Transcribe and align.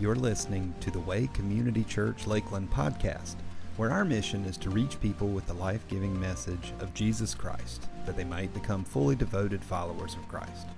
You're 0.00 0.14
listening 0.14 0.72
to 0.80 0.90
the 0.90 1.00
Way 1.00 1.28
Community 1.34 1.84
Church 1.84 2.26
Lakeland 2.26 2.70
podcast, 2.70 3.34
where 3.76 3.90
our 3.90 4.02
mission 4.02 4.46
is 4.46 4.56
to 4.56 4.70
reach 4.70 4.98
people 4.98 5.28
with 5.28 5.46
the 5.46 5.52
life 5.52 5.86
giving 5.88 6.18
message 6.18 6.72
of 6.80 6.94
Jesus 6.94 7.34
Christ, 7.34 7.86
that 8.06 8.16
they 8.16 8.24
might 8.24 8.54
become 8.54 8.82
fully 8.82 9.14
devoted 9.14 9.62
followers 9.62 10.14
of 10.14 10.26
Christ. 10.26 10.68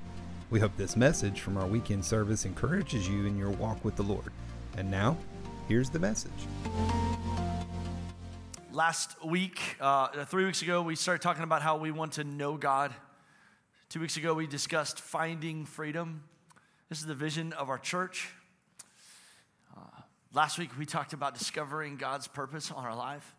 We 0.50 0.59
hope 0.59 0.77
this 0.77 0.96
message 0.96 1.41
from 1.41 1.57
our 1.57 1.69
weekend 1.69 2.05
service 2.05 2.45
encourages 2.46 3.09
you 3.09 3.27
in 3.27 3.39
your 3.39 3.50
walk 3.50 3.85
with 3.85 3.95
the 3.95 4.03
Lord. 4.03 4.32
And 4.77 4.91
now, 4.91 5.16
here's 5.68 5.89
the 5.89 6.00
message. 6.00 6.32
Last 8.73 9.25
week, 9.25 9.77
uh, 9.80 10.25
three 10.25 10.46
weeks 10.46 10.62
ago, 10.62 10.82
we 10.82 10.96
started 10.96 11.23
talking 11.23 11.45
about 11.45 11.62
how 11.62 11.77
we 11.77 11.93
want 11.93 12.14
to 12.14 12.25
know 12.25 12.57
God. 12.57 12.93
Two 13.89 14.00
weeks 14.00 14.16
ago, 14.16 14.34
we 14.34 14.48
discussed 14.48 15.00
finding 15.00 15.64
freedom. 15.64 16.25
This 16.89 16.98
is 16.98 17.07
the 17.07 17.14
vision 17.14 17.52
of 17.52 17.70
our 17.70 17.79
church. 17.79 18.30
Last 20.34 20.59
week, 20.59 20.70
we 20.78 20.86
talked 20.86 21.12
about 21.12 21.36
discovering 21.36 21.96
God's 21.96 22.27
purpose 22.27 22.70
on 22.70 22.86
our 22.86 22.96
life. 22.96 23.34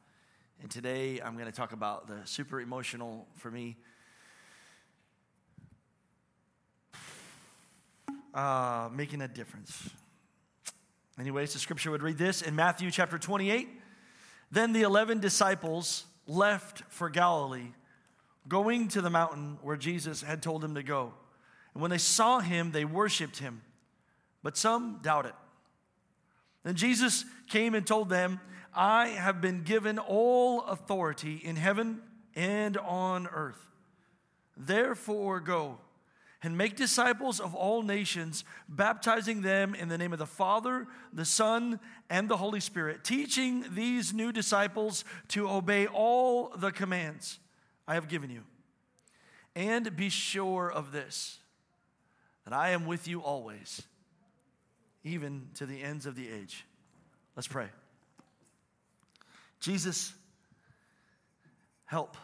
And 0.61 0.69
today, 0.69 1.19
I'm 1.19 1.33
going 1.33 1.47
to 1.47 1.51
talk 1.51 1.73
about 1.73 2.07
the 2.07 2.19
super 2.25 2.61
emotional 2.61 3.25
for 3.37 3.49
me 3.49 3.77
uh, 8.35 8.89
making 8.93 9.23
a 9.23 9.27
difference. 9.27 9.89
Anyways, 11.19 11.53
the 11.53 11.57
scripture 11.57 11.89
would 11.89 12.03
read 12.03 12.19
this 12.19 12.43
in 12.43 12.55
Matthew 12.55 12.91
chapter 12.91 13.17
28. 13.17 13.69
Then 14.51 14.71
the 14.71 14.83
11 14.83 15.19
disciples 15.19 16.05
left 16.27 16.83
for 16.89 17.09
Galilee, 17.09 17.71
going 18.47 18.87
to 18.89 19.01
the 19.01 19.09
mountain 19.09 19.57
where 19.63 19.77
Jesus 19.77 20.21
had 20.21 20.43
told 20.43 20.61
them 20.61 20.75
to 20.75 20.83
go. 20.83 21.11
And 21.73 21.81
when 21.81 21.89
they 21.89 21.97
saw 21.97 22.39
him, 22.39 22.71
they 22.71 22.85
worshiped 22.85 23.39
him, 23.39 23.63
but 24.43 24.55
some 24.55 24.99
doubted. 25.01 25.33
Then 26.63 26.75
Jesus 26.75 27.25
came 27.47 27.75
and 27.75 27.85
told 27.85 28.09
them, 28.09 28.39
I 28.73 29.09
have 29.09 29.41
been 29.41 29.63
given 29.63 29.99
all 29.99 30.61
authority 30.61 31.41
in 31.43 31.55
heaven 31.55 32.01
and 32.35 32.77
on 32.77 33.27
earth. 33.27 33.59
Therefore, 34.57 35.39
go 35.39 35.77
and 36.41 36.57
make 36.57 36.75
disciples 36.75 37.39
of 37.39 37.55
all 37.55 37.83
nations, 37.83 38.43
baptizing 38.67 39.41
them 39.41 39.73
in 39.73 39.87
the 39.87 39.97
name 39.97 40.11
of 40.11 40.19
the 40.19 40.25
Father, 40.25 40.87
the 41.13 41.25
Son, 41.25 41.79
and 42.09 42.27
the 42.27 42.37
Holy 42.37 42.59
Spirit, 42.59 43.03
teaching 43.03 43.63
these 43.71 44.13
new 44.13 44.31
disciples 44.31 45.05
to 45.29 45.49
obey 45.49 45.87
all 45.87 46.49
the 46.57 46.71
commands 46.71 47.39
I 47.87 47.93
have 47.93 48.09
given 48.09 48.29
you. 48.29 48.43
And 49.55 49.95
be 49.95 50.09
sure 50.09 50.69
of 50.71 50.91
this 50.91 51.39
that 52.43 52.53
I 52.53 52.71
am 52.71 52.85
with 52.85 53.07
you 53.07 53.21
always 53.21 53.83
even 55.03 55.47
to 55.55 55.65
the 55.65 55.81
ends 55.81 56.05
of 56.05 56.15
the 56.15 56.27
age. 56.29 56.65
Let's 57.35 57.47
pray. 57.47 57.67
Jesus, 59.59 60.13
help. 61.85 62.17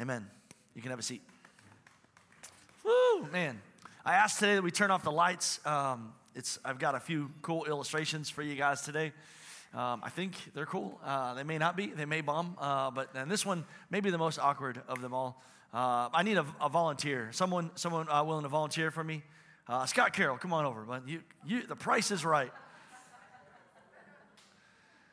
Amen. 0.00 0.26
You 0.74 0.82
can 0.82 0.90
have 0.90 0.98
a 0.98 1.02
seat. 1.02 1.22
Woo, 2.84 3.26
man. 3.32 3.60
I 4.04 4.14
asked 4.14 4.38
today 4.38 4.54
that 4.54 4.62
we 4.62 4.70
turn 4.70 4.90
off 4.90 5.02
the 5.02 5.10
lights. 5.10 5.58
Um, 5.66 6.12
it's, 6.34 6.58
I've 6.64 6.78
got 6.78 6.94
a 6.94 7.00
few 7.00 7.30
cool 7.42 7.64
illustrations 7.64 8.30
for 8.30 8.42
you 8.42 8.54
guys 8.54 8.82
today. 8.82 9.12
Um, 9.74 10.00
I 10.04 10.10
think 10.10 10.36
they're 10.54 10.66
cool. 10.66 11.00
Uh, 11.04 11.34
they 11.34 11.42
may 11.42 11.58
not 11.58 11.76
be, 11.76 11.86
they 11.88 12.04
may 12.04 12.20
bomb, 12.20 12.56
uh, 12.58 12.90
but 12.90 13.10
and 13.14 13.30
this 13.30 13.44
one 13.44 13.64
may 13.90 14.00
be 14.00 14.10
the 14.10 14.18
most 14.18 14.38
awkward 14.38 14.80
of 14.86 15.02
them 15.02 15.12
all. 15.12 15.42
Uh, 15.74 16.08
I 16.14 16.22
need 16.22 16.38
a, 16.38 16.46
a 16.60 16.68
volunteer, 16.68 17.28
someone, 17.32 17.70
someone 17.74 18.08
uh, 18.08 18.22
willing 18.22 18.44
to 18.44 18.48
volunteer 18.48 18.90
for 18.90 19.02
me. 19.02 19.22
Uh, 19.68 19.84
Scott 19.84 20.12
Carroll, 20.12 20.38
come 20.38 20.52
on 20.52 20.64
over. 20.64 20.82
But 20.82 21.08
you, 21.08 21.22
you, 21.44 21.62
the 21.62 21.74
price 21.74 22.12
is 22.12 22.24
right. 22.24 22.52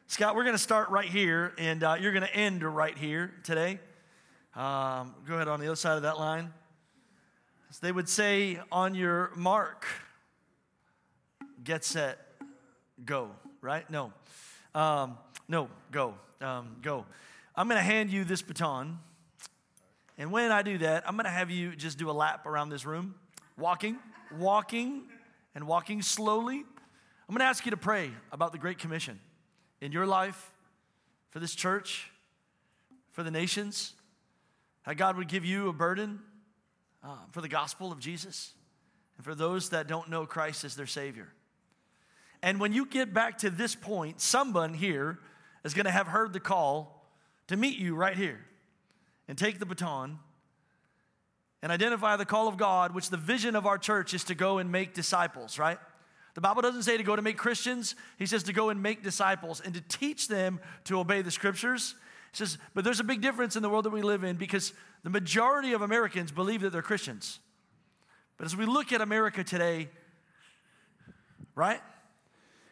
Scott, 0.06 0.36
we're 0.36 0.44
going 0.44 0.56
to 0.56 0.62
start 0.62 0.90
right 0.90 1.10
here, 1.10 1.54
and 1.58 1.84
uh, 1.84 1.96
you're 2.00 2.12
going 2.12 2.26
to 2.26 2.36
end 2.36 2.62
right 2.64 2.96
here 2.96 3.34
today. 3.42 3.80
Um, 4.56 5.16
go 5.28 5.36
ahead 5.36 5.48
on 5.48 5.60
the 5.60 5.66
other 5.66 5.76
side 5.76 5.96
of 5.96 6.04
that 6.04 6.20
line. 6.20 6.54
As 7.72 7.80
they 7.80 7.92
would 7.92 8.08
say, 8.08 8.60
on 8.72 8.94
your 8.94 9.32
mark, 9.36 9.88
get 11.64 11.84
set, 11.84 12.20
go, 13.04 13.32
right? 13.60 13.90
No. 13.90 14.14
Um, 14.76 15.18
no, 15.48 15.68
go. 15.92 16.14
Um, 16.42 16.76
go. 16.84 17.08
I'm 17.56 17.68
going 17.68 17.80
to 17.80 17.84
hand 17.84 18.12
you 18.12 18.24
this 18.24 18.44
baton. 18.44 19.00
And 20.20 20.32
when 20.32 20.52
I 20.52 20.62
do 20.62 20.78
that, 20.78 21.06
I'm 21.08 21.16
going 21.16 21.26
to 21.26 21.32
have 21.32 21.50
you 21.50 21.76
just 21.76 21.98
do 21.98 22.12
a 22.12 22.14
lap 22.14 22.46
around 22.46 22.70
this 22.70 22.86
room, 22.86 23.16
walking 23.58 23.98
walking 24.40 25.04
and 25.56 25.68
walking 25.68 26.02
slowly, 26.02 26.58
I'm 26.58 27.36
going 27.36 27.40
to 27.40 27.46
ask 27.46 27.66
you 27.66 27.72
to 27.72 27.78
pray 27.78 28.12
about 28.32 28.52
the 28.52 28.58
Great 28.58 28.78
Commission 28.78 29.20
in 29.82 29.92
your 29.92 30.06
life, 30.06 30.52
for 31.30 31.40
this 31.40 31.56
church, 31.56 32.12
for 33.12 33.24
the 33.24 33.32
nations. 33.32 33.94
How 34.84 34.94
God 34.94 35.18
would 35.18 35.28
give 35.28 35.46
you 35.46 35.70
a 35.70 35.74
burden 35.74 36.20
uh, 37.04 37.16
for 37.32 37.42
the 37.42 37.48
gospel 37.48 37.92
of 37.92 38.00
Jesus 38.00 38.54
and 39.18 39.26
for 39.26 39.36
those 39.36 39.70
that 39.70 39.88
don't 39.88 40.10
know 40.10 40.26
Christ 40.26 40.64
as 40.64 40.76
their 40.76 40.86
Savior. 40.86 41.30
And 42.42 42.60
when 42.60 42.74
you 42.74 42.86
get 42.86 43.14
back 43.14 43.38
to 43.40 43.50
this 43.50 43.74
point, 43.74 44.20
someone 44.20 44.74
here 44.74 45.20
is 45.64 45.74
going 45.74 45.86
to 45.86 45.92
have 45.92 46.08
heard 46.08 46.34
the 46.34 46.40
call 46.40 47.08
to 47.48 47.58
meet 47.58 47.78
you 47.78 47.96
right 47.96 48.18
here 48.18 48.40
and 49.28 49.38
take 49.38 49.60
the 49.60 49.66
baton 49.66 50.20
and 51.64 51.72
identify 51.72 52.18
the 52.18 52.26
call 52.26 52.50
of 52.50 52.58
God, 52.58 52.94
which 52.94 53.10
the 53.10 53.16
vision 53.16 53.56
of 53.56 53.66
our 53.66 53.78
church 53.78 54.14
is 54.14 54.26
to 54.26 54.36
go 54.36 54.58
and 54.58 54.70
make 54.70 54.94
disciples, 54.94 55.58
right? 55.58 55.80
The 56.34 56.42
Bible 56.42 56.62
doesn't 56.62 56.84
say 56.84 56.98
to 56.98 57.04
go 57.04 57.16
to 57.16 57.22
make 57.22 57.38
Christians, 57.38 57.96
He 58.20 58.26
says 58.26 58.44
to 58.44 58.54
go 58.54 58.70
and 58.70 58.84
make 58.84 59.02
disciples 59.02 59.62
and 59.62 59.74
to 59.74 59.80
teach 59.80 60.28
them 60.28 60.60
to 60.84 61.00
obey 61.00 61.22
the 61.22 61.32
scriptures. 61.32 61.96
He 62.34 62.38
says, 62.38 62.58
but 62.74 62.84
there's 62.84 63.00
a 63.00 63.04
big 63.06 63.22
difference 63.22 63.56
in 63.56 63.62
the 63.62 63.70
world 63.70 63.86
that 63.86 63.92
we 63.92 64.02
live 64.02 64.26
in 64.26 64.36
because 64.36 64.74
the 65.04 65.10
majority 65.10 65.72
of 65.72 65.82
Americans 65.82 66.34
believe 66.34 66.62
that 66.62 66.72
they're 66.72 66.82
Christians. 66.82 67.40
But 68.38 68.46
as 68.46 68.58
we 68.58 68.66
look 68.66 68.92
at 68.92 69.00
America 69.00 69.42
today, 69.42 69.88
right? 71.56 71.80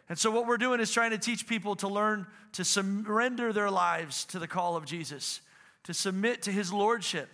And 0.09 0.19
so, 0.19 0.31
what 0.31 0.47
we're 0.47 0.58
doing 0.58 0.81
is 0.81 0.91
trying 0.91 1.12
to 1.12 1.18
teach 1.18 1.47
people 1.47 1.78
to 1.78 1.88
learn 1.88 2.28
to 2.53 2.66
surrender 2.66 3.53
their 3.53 3.69
lives 3.69 4.25
to 4.25 4.40
the 4.40 4.47
call 4.47 4.75
of 4.75 4.84
Jesus, 4.84 5.40
to 5.84 5.94
submit 5.94 6.41
to 6.41 6.52
his 6.52 6.73
lordship 6.73 7.29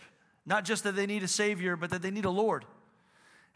not 0.48 0.64
just 0.64 0.86
that 0.86 0.96
they 0.96 1.06
need 1.06 1.22
a 1.24 1.28
Savior, 1.28 1.76
but 1.76 1.90
that 1.90 2.02
they 2.02 2.10
need 2.10 2.26
a 2.26 2.32
Lord. 2.32 2.66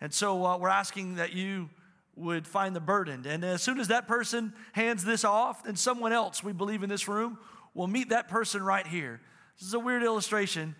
And 0.01 0.13
so 0.13 0.45
uh, 0.45 0.57
we're 0.57 0.67
asking 0.67 1.15
that 1.15 1.31
you 1.31 1.69
would 2.17 2.45
find 2.45 2.75
the 2.75 2.81
burdened. 2.81 3.25
And 3.25 3.45
as 3.45 3.63
soon 3.63 3.79
as 3.79 3.87
that 3.87 4.07
person 4.07 4.53
hands 4.73 5.05
this 5.05 5.23
off, 5.23 5.63
then 5.63 5.77
someone 5.77 6.11
else, 6.11 6.43
we 6.43 6.51
believe 6.51 6.83
in 6.83 6.89
this 6.89 7.07
room, 7.07 7.37
will 7.73 7.87
meet 7.87 8.09
that 8.09 8.27
person 8.27 8.61
right 8.61 8.85
here. 8.85 9.21
This 9.57 9.69
is 9.69 9.73
a 9.73 9.79
weird 9.79 10.03
illustration, 10.03 10.75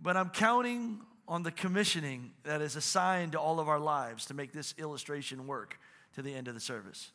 but 0.00 0.16
I'm 0.16 0.30
counting 0.30 1.00
on 1.26 1.42
the 1.42 1.50
commissioning 1.50 2.30
that 2.44 2.60
is 2.60 2.76
assigned 2.76 3.32
to 3.32 3.40
all 3.40 3.58
of 3.58 3.68
our 3.68 3.80
lives 3.80 4.26
to 4.26 4.34
make 4.34 4.52
this 4.52 4.74
illustration 4.78 5.48
work 5.48 5.78
to 6.14 6.22
the 6.22 6.32
end 6.32 6.46
of 6.46 6.54
the 6.54 6.60
service. 6.60 7.10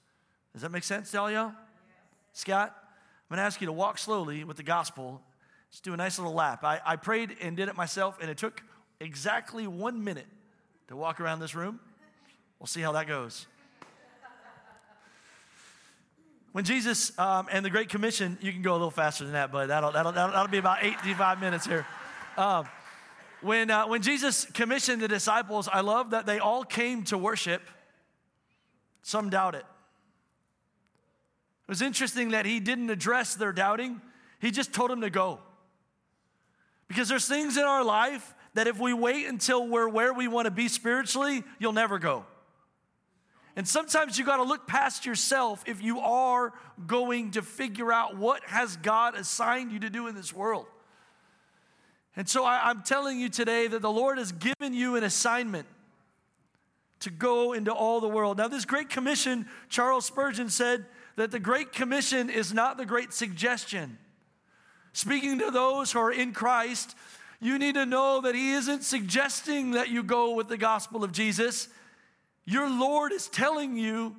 Does 0.52 0.62
that 0.62 0.72
make 0.72 0.84
sense 0.84 1.12
to 1.12 1.22
all 1.22 1.32
y'all? 1.32 1.48
Yes. 1.48 1.56
Scott, 2.34 2.76
I'm 2.76 3.36
going 3.36 3.38
to 3.38 3.44
ask 3.46 3.62
you 3.62 3.68
to 3.68 3.74
walk 3.74 3.98
slowly 3.98 4.44
with 4.44 4.58
the 4.58 4.64
gospel 4.64 5.22
Let's 5.76 5.82
do 5.82 5.94
a 5.94 5.98
nice 5.98 6.18
little 6.18 6.34
lap. 6.34 6.64
I, 6.64 6.80
I 6.86 6.96
prayed 6.96 7.36
and 7.42 7.58
did 7.58 7.68
it 7.68 7.76
myself, 7.76 8.20
and 8.22 8.32
it 8.32 8.38
took 8.38 8.64
exactly 9.02 9.68
one 9.68 10.06
minute 10.06 10.28
to 10.88 10.96
walk 10.96 11.20
around 11.20 11.42
this 11.42 11.54
room. 11.54 11.82
We'll 12.60 12.68
see 12.68 12.80
how 12.80 12.94
that 12.94 13.10
goes. 13.10 13.46
When 16.54 16.64
Jesus 16.64 17.12
um, 17.20 17.50
and 17.52 17.66
the 17.66 17.70
Great 17.70 17.90
Commission, 17.90 18.38
you 18.40 18.54
can 18.54 18.62
go 18.62 18.72
a 18.72 18.78
little 18.78 18.90
faster 18.90 19.26
than 19.26 19.34
that, 19.34 19.52
but 19.52 19.68
that'll, 19.68 19.92
that'll, 19.92 20.14
that'll, 20.14 20.32
that'll 20.32 20.48
be 20.48 20.60
about 20.60 20.82
85 20.82 21.42
minutes 21.42 21.66
here. 21.66 21.86
Um, 22.38 22.70
when, 23.42 23.70
uh, 23.70 23.86
when 23.86 24.02
Jesus 24.02 24.46
commissioned 24.46 25.02
the 25.02 25.10
disciples, 25.10 25.68
I 25.68 25.82
love 25.82 26.12
that 26.12 26.26
they 26.26 26.40
all 26.40 26.64
came 26.64 27.04
to 27.04 27.18
worship. 27.18 27.62
Some 29.02 29.30
doubt 29.30 29.56
it. 29.56 29.66
It 31.64 31.68
was 31.68 31.82
interesting 31.82 32.30
that 32.30 32.46
he 32.46 32.62
didn't 32.62 32.90
address 32.90 33.36
their 33.36 33.52
doubting, 33.52 34.00
he 34.40 34.52
just 34.52 34.72
told 34.72 34.90
them 34.90 35.02
to 35.02 35.10
go. 35.10 35.40
Because 36.88 37.10
there's 37.10 37.28
things 37.28 37.58
in 37.58 37.64
our 37.64 37.84
life 37.84 38.34
that 38.54 38.68
if 38.68 38.80
we 38.80 38.94
wait 38.94 39.28
until 39.28 39.68
we're 39.68 39.90
where 39.90 40.14
we 40.14 40.28
want 40.28 40.46
to 40.46 40.52
be 40.52 40.68
spiritually, 40.68 41.44
you'll 41.60 41.74
never 41.74 42.00
go. 42.00 42.26
And 43.56 43.68
sometimes 43.68 44.18
you 44.18 44.26
got 44.26 44.38
to 44.38 44.44
look 44.44 44.68
past 44.68 45.06
yourself 45.06 45.64
if 45.66 45.82
you 45.82 46.00
are 46.00 46.54
going 46.88 47.32
to 47.32 47.42
figure 47.42 47.92
out 47.92 48.18
what 48.18 48.44
has 48.46 48.76
God 48.78 49.16
assigned 49.16 49.72
you 49.72 49.80
to 49.80 49.90
do 49.90 50.08
in 50.08 50.16
this 50.16 50.34
world. 50.34 50.66
And 52.18 52.28
so 52.28 52.44
I, 52.44 52.70
am 52.70 52.84
telling 52.84 53.20
you 53.20 53.30
today 53.30 53.68
that 53.68 53.82
the 53.82 53.92
Lord 53.92 54.18
has 54.18 54.32
given 54.32 54.74
you 54.74 54.96
an 54.96 55.04
assignment 55.04 55.68
to 57.02 57.10
go 57.10 57.54
into 57.54 57.74
all 57.74 58.00
the 58.00 58.08
world. 58.08 58.38
Now, 58.38 58.48
this 58.48 58.66
Great 58.66 58.90
Commission, 58.90 59.48
Charles 59.70 60.06
Spurgeon 60.06 60.50
said 60.50 60.86
that 61.18 61.32
the 61.32 61.40
Great 61.40 61.72
Commission 61.72 62.30
is 62.30 62.54
not 62.54 62.78
the 62.78 62.86
Great 62.86 63.14
Suggestion. 63.14 63.98
Speaking 64.96 65.40
to 65.40 65.52
those 65.52 65.92
who 65.92 66.00
are 66.00 66.12
in 66.12 66.32
Christ, 66.32 66.96
you 67.42 67.60
need 67.60 67.76
to 67.76 67.86
know 67.86 68.22
that 68.22 68.34
He 68.34 68.54
isn't 68.54 68.86
suggesting 68.86 69.72
that 69.72 69.90
you 69.90 70.02
go 70.02 70.34
with 70.36 70.48
the 70.48 70.56
gospel 70.56 71.04
of 71.04 71.12
Jesus. 71.12 71.68
Your 72.46 72.70
Lord 72.70 73.12
is 73.12 73.28
telling 73.28 73.76
you 73.76 74.16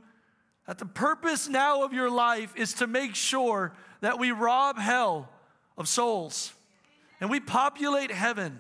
that 0.66 0.76
the 0.76 0.84
purpose 0.84 1.48
now 1.48 1.82
of 1.82 1.94
your 1.94 2.10
life 2.10 2.52
is 2.56 2.74
to 2.74 2.86
make 2.86 3.14
sure 3.14 3.72
that 4.02 4.18
we 4.18 4.32
rob 4.32 4.78
hell 4.78 5.30
of 5.78 5.88
souls 5.88 6.52
and 7.22 7.30
we 7.30 7.40
populate 7.40 8.10
heaven. 8.10 8.58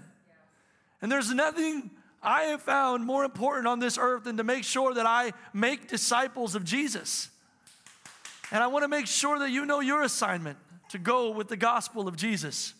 And 1.02 1.12
there's 1.12 1.34
nothing 1.34 1.90
I 2.22 2.44
have 2.44 2.62
found 2.62 3.04
more 3.04 3.24
important 3.24 3.66
on 3.66 3.78
this 3.78 3.98
earth 4.00 4.24
than 4.24 4.38
to 4.38 4.42
make 4.42 4.64
sure 4.64 4.94
that 4.94 5.04
I 5.04 5.34
make 5.52 5.86
disciples 5.86 6.54
of 6.54 6.64
Jesus. 6.64 7.28
And 8.50 8.62
I 8.62 8.68
want 8.68 8.84
to 8.84 8.88
make 8.88 9.06
sure 9.06 9.38
that 9.38 9.50
you 9.50 9.66
know 9.66 9.80
your 9.80 10.02
assignment 10.02 10.56
to 10.90 10.98
go 10.98 11.30
with 11.30 11.48
the 11.48 11.56
gospel 11.56 12.08
of 12.08 12.16
Jesus. 12.16 12.74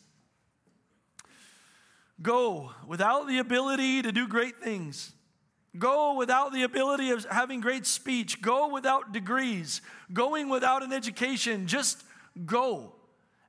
Go 2.23 2.71
without 2.87 3.29
the 3.29 3.39
ability 3.39 4.03
to 4.03 4.13
do 4.13 4.27
great 4.27 4.61
things. 4.61 5.13
Go 5.79 6.15
without 6.15 6.53
the 6.53 6.63
ability 6.63 7.11
of 7.11 7.25
having 7.27 7.61
great 7.61 7.87
speech. 7.87 8.41
Go 8.41 8.69
without 8.69 9.13
degrees. 9.13 9.83
Going 10.13 10.49
without 10.49 10.83
an 10.83 10.93
education. 10.93 11.67
Just 11.67 12.03
go 12.47 12.93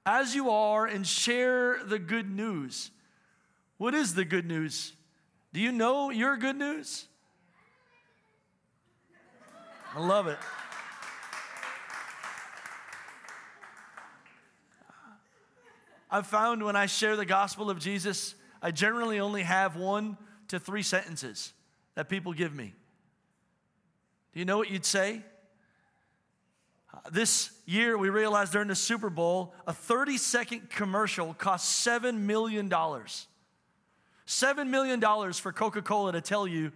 as 0.06 0.36
you 0.36 0.50
are 0.50 0.86
and 0.86 1.06
share 1.06 1.83
the 1.83 2.00
good 2.00 2.30
news. 2.30 2.92
What 3.77 3.94
is 3.94 4.15
the 4.15 4.25
good 4.25 4.45
news? 4.45 4.94
Do 5.53 5.60
you 5.62 5.71
know 5.71 6.10
your 6.10 6.36
good 6.38 6.57
news? 6.57 7.06
I 9.95 10.00
love 10.00 10.27
it. 10.27 10.38
I've 16.09 16.27
found 16.27 16.63
when 16.63 16.75
I 16.75 16.86
share 16.86 17.15
the 17.15 17.25
gospel 17.25 17.69
of 17.69 17.80
Jesus, 17.80 18.36
I 18.62 18.71
generally 18.71 19.19
only 19.19 19.44
have 19.44 19.75
one 19.75 20.18
to 20.48 20.59
three 20.59 20.83
sentences 20.83 21.54
that 21.95 22.09
people 22.09 22.33
give 22.33 22.54
me. 22.56 22.74
Do 24.33 24.39
you 24.39 24.45
know 24.45 24.57
what 24.57 24.69
you'd 24.69 24.86
say? 24.86 25.21
Uh, 26.94 27.00
this 27.12 27.51
year, 27.65 27.98
we 27.98 28.09
realized 28.09 28.54
during 28.54 28.69
the 28.69 28.75
Super 28.75 29.09
Bowl, 29.09 29.54
a 29.65 29.74
30 29.74 30.18
second 30.18 30.69
commercial 30.69 31.33
cost 31.33 31.86
$7 31.86 32.15
million. 32.19 32.69
$7 32.69 34.68
million 34.68 35.01
for 35.33 35.51
Coca 35.51 35.81
Cola 35.81 36.12
to 36.13 36.21
tell 36.21 36.48
you 36.48 36.71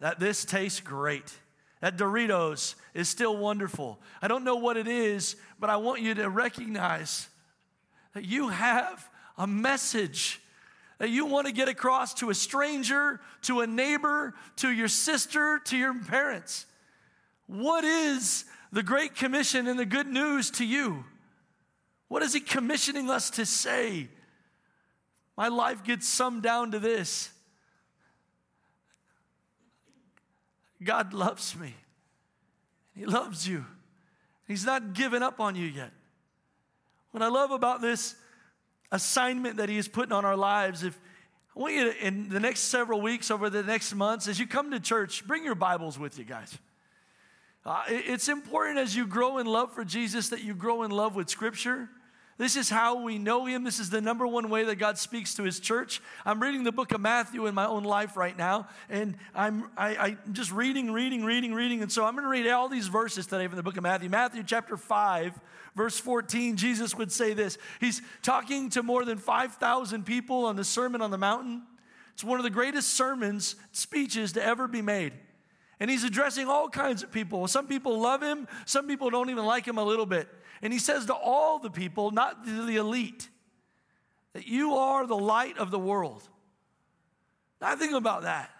that 0.00 0.20
this 0.20 0.44
tastes 0.44 0.80
great, 0.80 1.38
that 1.80 1.96
Doritos 1.96 2.74
is 2.94 3.08
still 3.08 3.36
wonderful. 3.36 4.00
I 4.22 4.28
don't 4.28 4.44
know 4.44 4.56
what 4.56 4.76
it 4.76 4.88
is, 4.88 5.36
but 5.58 5.68
I 5.70 5.76
want 5.76 6.00
you 6.00 6.14
to 6.14 6.30
recognize 6.30 7.28
that 8.16 8.24
you 8.24 8.48
have 8.48 9.10
a 9.36 9.46
message 9.46 10.40
that 10.96 11.10
you 11.10 11.26
want 11.26 11.46
to 11.46 11.52
get 11.52 11.68
across 11.68 12.14
to 12.14 12.30
a 12.30 12.34
stranger, 12.34 13.20
to 13.42 13.60
a 13.60 13.66
neighbor, 13.66 14.32
to 14.56 14.70
your 14.70 14.88
sister, 14.88 15.60
to 15.66 15.76
your 15.76 15.92
parents. 15.92 16.64
What 17.46 17.84
is 17.84 18.46
the 18.72 18.82
Great 18.82 19.16
Commission 19.16 19.66
and 19.66 19.78
the 19.78 19.84
good 19.84 20.06
news 20.06 20.50
to 20.52 20.64
you? 20.64 21.04
What 22.08 22.22
is 22.22 22.32
He 22.32 22.40
commissioning 22.40 23.10
us 23.10 23.28
to 23.32 23.44
say? 23.44 24.08
My 25.36 25.48
life 25.48 25.84
gets 25.84 26.08
summed 26.08 26.42
down 26.42 26.70
to 26.70 26.78
this 26.78 27.28
God 30.82 31.12
loves 31.12 31.54
me, 31.54 31.74
He 32.94 33.04
loves 33.04 33.46
you, 33.46 33.66
He's 34.48 34.64
not 34.64 34.94
given 34.94 35.22
up 35.22 35.38
on 35.38 35.54
you 35.54 35.66
yet. 35.66 35.90
What 37.16 37.22
I 37.22 37.28
love 37.28 37.50
about 37.50 37.80
this 37.80 38.14
assignment 38.92 39.56
that 39.56 39.70
He 39.70 39.78
is 39.78 39.88
putting 39.88 40.12
on 40.12 40.26
our 40.26 40.36
lives, 40.36 40.82
if 40.82 41.00
I 41.56 41.60
want 41.60 41.72
you 41.72 41.90
to, 41.90 42.06
in 42.06 42.28
the 42.28 42.38
next 42.38 42.64
several 42.64 43.00
weeks, 43.00 43.30
over 43.30 43.48
the 43.48 43.62
next 43.62 43.94
months, 43.94 44.28
as 44.28 44.38
you 44.38 44.46
come 44.46 44.70
to 44.72 44.78
church, 44.78 45.26
bring 45.26 45.42
your 45.42 45.54
Bibles 45.54 45.98
with 45.98 46.18
you, 46.18 46.26
guys. 46.26 46.58
Uh, 47.64 47.84
it's 47.88 48.28
important 48.28 48.76
as 48.76 48.94
you 48.94 49.06
grow 49.06 49.38
in 49.38 49.46
love 49.46 49.72
for 49.72 49.82
Jesus 49.82 50.28
that 50.28 50.44
you 50.44 50.54
grow 50.54 50.82
in 50.82 50.90
love 50.90 51.16
with 51.16 51.30
Scripture. 51.30 51.88
This 52.38 52.54
is 52.56 52.68
how 52.68 53.02
we 53.02 53.18
know 53.18 53.46
him. 53.46 53.64
This 53.64 53.78
is 53.78 53.88
the 53.88 54.02
number 54.02 54.26
one 54.26 54.50
way 54.50 54.64
that 54.64 54.76
God 54.76 54.98
speaks 54.98 55.34
to 55.36 55.42
his 55.42 55.58
church. 55.58 56.02
I'm 56.26 56.40
reading 56.40 56.64
the 56.64 56.72
book 56.72 56.92
of 56.92 57.00
Matthew 57.00 57.46
in 57.46 57.54
my 57.54 57.66
own 57.66 57.82
life 57.82 58.14
right 58.14 58.36
now, 58.36 58.68
and 58.90 59.16
I'm, 59.34 59.70
I, 59.78 60.18
just 60.32 60.52
reading, 60.52 60.92
reading, 60.92 61.24
reading, 61.24 61.54
reading. 61.54 61.80
And 61.80 61.90
so 61.90 62.04
I'm 62.04 62.12
going 62.12 62.24
to 62.24 62.30
read 62.30 62.46
all 62.48 62.68
these 62.68 62.88
verses 62.88 63.26
today 63.26 63.46
from 63.46 63.56
the 63.56 63.62
book 63.62 63.78
of 63.78 63.82
Matthew. 63.82 64.10
Matthew 64.10 64.42
chapter 64.42 64.76
5, 64.76 65.40
verse 65.74 65.98
14, 65.98 66.56
Jesus 66.56 66.94
would 66.94 67.10
say 67.10 67.32
this. 67.32 67.56
He's 67.80 68.02
talking 68.22 68.68
to 68.70 68.82
more 68.82 69.06
than 69.06 69.16
5,000 69.16 70.04
people 70.04 70.44
on 70.44 70.56
the 70.56 70.64
Sermon 70.64 71.00
on 71.00 71.10
the 71.10 71.18
Mountain. 71.18 71.62
It's 72.12 72.24
one 72.24 72.38
of 72.38 72.44
the 72.44 72.50
greatest 72.50 72.90
sermons, 72.90 73.56
speeches 73.72 74.32
to 74.32 74.44
ever 74.44 74.68
be 74.68 74.82
made. 74.82 75.14
And 75.78 75.90
he's 75.90 76.04
addressing 76.04 76.48
all 76.48 76.68
kinds 76.68 77.02
of 77.02 77.12
people. 77.12 77.46
Some 77.48 77.66
people 77.66 78.00
love 78.00 78.22
him, 78.22 78.48
some 78.64 78.86
people 78.86 79.10
don't 79.10 79.30
even 79.30 79.44
like 79.44 79.66
him 79.66 79.78
a 79.78 79.84
little 79.84 80.06
bit. 80.06 80.28
And 80.62 80.72
he 80.72 80.78
says 80.78 81.06
to 81.06 81.14
all 81.14 81.58
the 81.58 81.70
people, 81.70 82.10
not 82.10 82.44
to 82.44 82.66
the 82.66 82.76
elite, 82.76 83.28
that 84.32 84.46
you 84.46 84.74
are 84.74 85.06
the 85.06 85.16
light 85.16 85.58
of 85.58 85.70
the 85.70 85.78
world. 85.78 86.28
Now 87.60 87.76
think 87.76 87.94
about 87.94 88.22
that. 88.22 88.50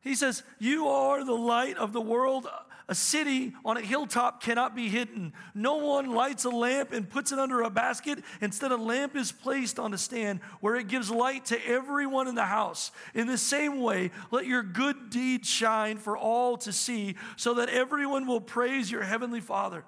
He 0.00 0.14
says, 0.14 0.42
You 0.58 0.88
are 0.88 1.24
the 1.24 1.32
light 1.32 1.76
of 1.76 1.92
the 1.92 2.00
world. 2.00 2.48
A 2.88 2.94
city 2.94 3.52
on 3.64 3.76
a 3.76 3.80
hilltop 3.80 4.42
cannot 4.42 4.74
be 4.74 4.88
hidden. 4.88 5.32
No 5.54 5.76
one 5.76 6.10
lights 6.10 6.44
a 6.44 6.50
lamp 6.50 6.92
and 6.92 7.08
puts 7.08 7.30
it 7.30 7.38
under 7.38 7.62
a 7.62 7.70
basket. 7.70 8.18
Instead, 8.40 8.72
a 8.72 8.76
lamp 8.76 9.14
is 9.16 9.30
placed 9.30 9.78
on 9.78 9.94
a 9.94 9.98
stand 9.98 10.40
where 10.60 10.74
it 10.74 10.88
gives 10.88 11.10
light 11.10 11.46
to 11.46 11.66
everyone 11.66 12.26
in 12.26 12.34
the 12.34 12.44
house. 12.44 12.90
In 13.14 13.28
the 13.28 13.38
same 13.38 13.80
way, 13.80 14.10
let 14.30 14.46
your 14.46 14.62
good 14.62 15.10
deeds 15.10 15.48
shine 15.48 15.96
for 15.96 16.16
all 16.16 16.56
to 16.58 16.72
see, 16.72 17.14
so 17.36 17.54
that 17.54 17.68
everyone 17.68 18.26
will 18.26 18.40
praise 18.40 18.90
your 18.90 19.02
heavenly 19.02 19.40
Father. 19.40 19.84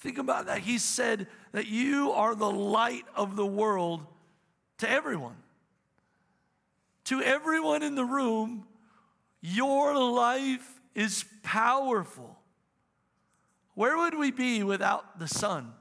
Think 0.00 0.16
about 0.16 0.46
that. 0.46 0.60
He 0.60 0.78
said 0.78 1.26
that 1.52 1.66
you 1.66 2.12
are 2.12 2.34
the 2.34 2.50
light 2.50 3.04
of 3.14 3.36
the 3.36 3.46
world 3.46 4.00
to 4.78 4.88
everyone. 4.88 5.36
To 7.04 7.20
everyone 7.20 7.82
in 7.82 7.96
the 7.96 8.04
room, 8.04 8.64
your 9.42 9.94
life 9.94 10.79
is 10.94 11.24
powerful. 11.42 12.38
Where 13.74 13.96
would 13.96 14.18
we 14.18 14.30
be 14.30 14.62
without 14.62 15.18
the 15.18 15.28
sun? 15.28 15.72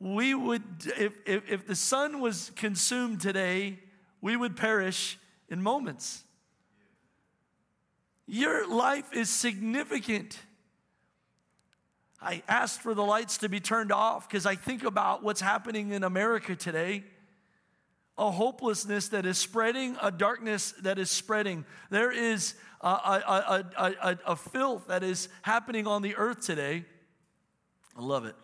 We 0.00 0.34
would, 0.34 0.62
if, 0.96 1.18
if, 1.26 1.50
if 1.50 1.66
the 1.66 1.74
sun 1.74 2.20
was 2.20 2.52
consumed 2.54 3.20
today, 3.20 3.80
we 4.20 4.36
would 4.36 4.56
perish 4.56 5.18
in 5.48 5.62
moments. 5.62 6.22
Your 8.26 8.68
life 8.68 9.12
is 9.12 9.28
significant. 9.28 10.38
I 12.20 12.42
asked 12.48 12.82
for 12.82 12.94
the 12.94 13.04
lights 13.04 13.38
to 13.38 13.48
be 13.48 13.60
turned 13.60 13.90
off 13.90 14.28
because 14.28 14.46
I 14.46 14.54
think 14.54 14.84
about 14.84 15.22
what's 15.22 15.40
happening 15.40 15.92
in 15.92 16.04
America 16.04 16.54
today 16.54 17.04
a 18.18 18.30
hopelessness 18.30 19.08
that 19.08 19.24
is 19.24 19.38
spreading, 19.38 19.96
a 20.02 20.10
darkness 20.10 20.72
that 20.82 20.98
is 20.98 21.10
spreading. 21.10 21.64
There 21.90 22.10
is 22.10 22.54
a, 22.80 22.88
a, 22.88 23.64
a, 23.78 24.18
a, 24.26 24.36
filth 24.36 24.88
that 24.88 25.02
is 25.02 25.28
happening 25.42 25.86
on 25.86 26.02
the 26.02 26.16
earth 26.16 26.44
today. 26.44 26.84
I 27.96 28.02
love 28.02 28.24
it. 28.24 28.34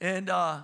And 0.00 0.30
uh, 0.30 0.60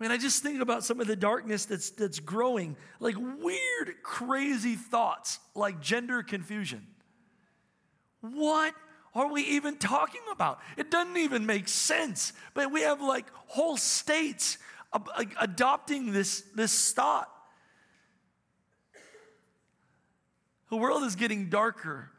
I 0.00 0.04
mean, 0.04 0.12
I 0.12 0.16
just 0.16 0.42
think 0.42 0.62
about 0.62 0.84
some 0.84 1.00
of 1.00 1.06
the 1.06 1.16
darkness 1.16 1.66
that's, 1.66 1.90
that's 1.90 2.20
growing, 2.20 2.76
like 3.00 3.16
weird, 3.18 4.02
crazy 4.02 4.76
thoughts 4.76 5.38
like 5.54 5.80
gender 5.80 6.22
confusion. 6.22 6.86
What 8.20 8.74
are 9.14 9.30
we 9.30 9.42
even 9.42 9.76
talking 9.76 10.22
about? 10.32 10.60
It 10.76 10.90
doesn't 10.90 11.16
even 11.16 11.44
make 11.44 11.68
sense. 11.68 12.32
But 12.54 12.72
we 12.72 12.82
have 12.82 13.00
like 13.00 13.26
whole 13.46 13.76
states 13.76 14.56
adopting 15.40 16.12
this, 16.12 16.42
this 16.54 16.92
thought. 16.92 17.30
The 20.70 20.76
world 20.76 21.02
is 21.04 21.16
getting 21.16 21.48
darker. 21.48 22.10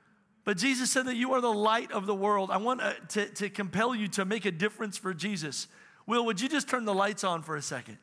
But 0.43 0.57
Jesus 0.57 0.91
said 0.91 1.05
that 1.05 1.15
you 1.15 1.33
are 1.33 1.41
the 1.41 1.53
light 1.53 1.91
of 1.91 2.05
the 2.05 2.15
world. 2.15 2.49
I 2.51 2.57
want 2.57 2.81
uh, 2.81 2.93
to, 3.09 3.27
to 3.27 3.49
compel 3.49 3.93
you 3.93 4.07
to 4.09 4.25
make 4.25 4.45
a 4.45 4.51
difference 4.51 4.97
for 4.97 5.13
Jesus. 5.13 5.67
Will, 6.07 6.25
would 6.25 6.41
you 6.41 6.49
just 6.49 6.67
turn 6.67 6.85
the 6.85 6.93
lights 6.93 7.23
on 7.23 7.43
for 7.43 7.55
a 7.55 7.61
second? 7.61 7.97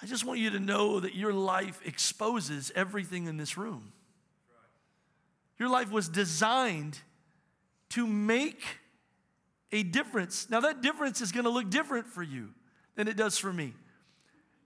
I 0.00 0.06
just 0.06 0.24
want 0.24 0.38
you 0.38 0.50
to 0.50 0.60
know 0.60 1.00
that 1.00 1.14
your 1.14 1.32
life 1.32 1.80
exposes 1.84 2.72
everything 2.74 3.26
in 3.26 3.36
this 3.36 3.58
room. 3.58 3.92
Your 5.58 5.68
life 5.68 5.90
was 5.90 6.08
designed 6.08 6.98
to 7.90 8.06
make 8.06 8.62
a 9.72 9.82
difference. 9.82 10.48
Now, 10.50 10.60
that 10.60 10.82
difference 10.82 11.20
is 11.20 11.32
going 11.32 11.44
to 11.44 11.50
look 11.50 11.70
different 11.70 12.06
for 12.06 12.22
you 12.22 12.50
than 12.96 13.08
it 13.08 13.16
does 13.16 13.38
for 13.38 13.52
me. 13.52 13.74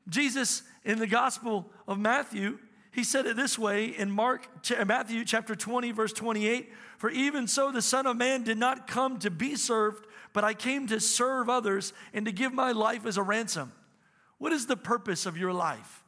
Jesus, 0.09 0.63
in 0.85 0.99
the 0.99 1.07
Gospel 1.07 1.71
of 1.87 1.99
Matthew, 1.99 2.59
he 2.93 3.05
said 3.05 3.27
it 3.27 3.37
this 3.37 3.59
way 3.59 3.87
in 3.87 4.11
Mark, 4.11 4.47
uh, 4.77 4.85
Matthew 4.85 5.25
chapter 5.25 5.57
20, 5.57 5.93
verse 5.93 6.13
28 6.13 6.71
For 6.99 7.11
even 7.11 7.47
so, 7.47 7.73
the 7.73 7.83
Son 7.83 8.07
of 8.07 8.17
Man 8.17 8.43
did 8.43 8.59
not 8.59 8.87
come 8.87 9.19
to 9.21 9.31
be 9.31 9.57
served, 9.57 10.07
but 10.33 10.45
I 10.45 10.55
came 10.55 10.87
to 10.89 11.01
serve 11.01 11.49
others 11.49 11.93
and 12.13 12.27
to 12.27 12.33
give 12.33 12.53
my 12.53 12.73
life 12.73 13.07
as 13.07 13.17
a 13.17 13.23
ransom. 13.23 13.73
What 14.39 14.53
is 14.53 14.67
the 14.67 14.77
purpose 14.77 15.25
of 15.25 15.37
your 15.37 15.53
life? 15.53 16.03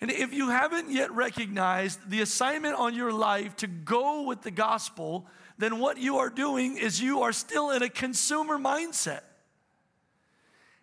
And 0.00 0.10
if 0.10 0.34
you 0.34 0.48
haven't 0.48 0.90
yet 0.90 1.12
recognized 1.12 2.10
the 2.10 2.20
assignment 2.20 2.74
on 2.74 2.94
your 2.94 3.12
life 3.12 3.56
to 3.56 3.66
go 3.66 4.22
with 4.22 4.42
the 4.42 4.50
gospel, 4.50 5.26
then 5.58 5.78
what 5.78 5.98
you 5.98 6.18
are 6.18 6.30
doing 6.30 6.76
is 6.76 7.00
you 7.00 7.22
are 7.22 7.32
still 7.32 7.70
in 7.70 7.82
a 7.82 7.88
consumer 7.88 8.58
mindset. 8.58 9.20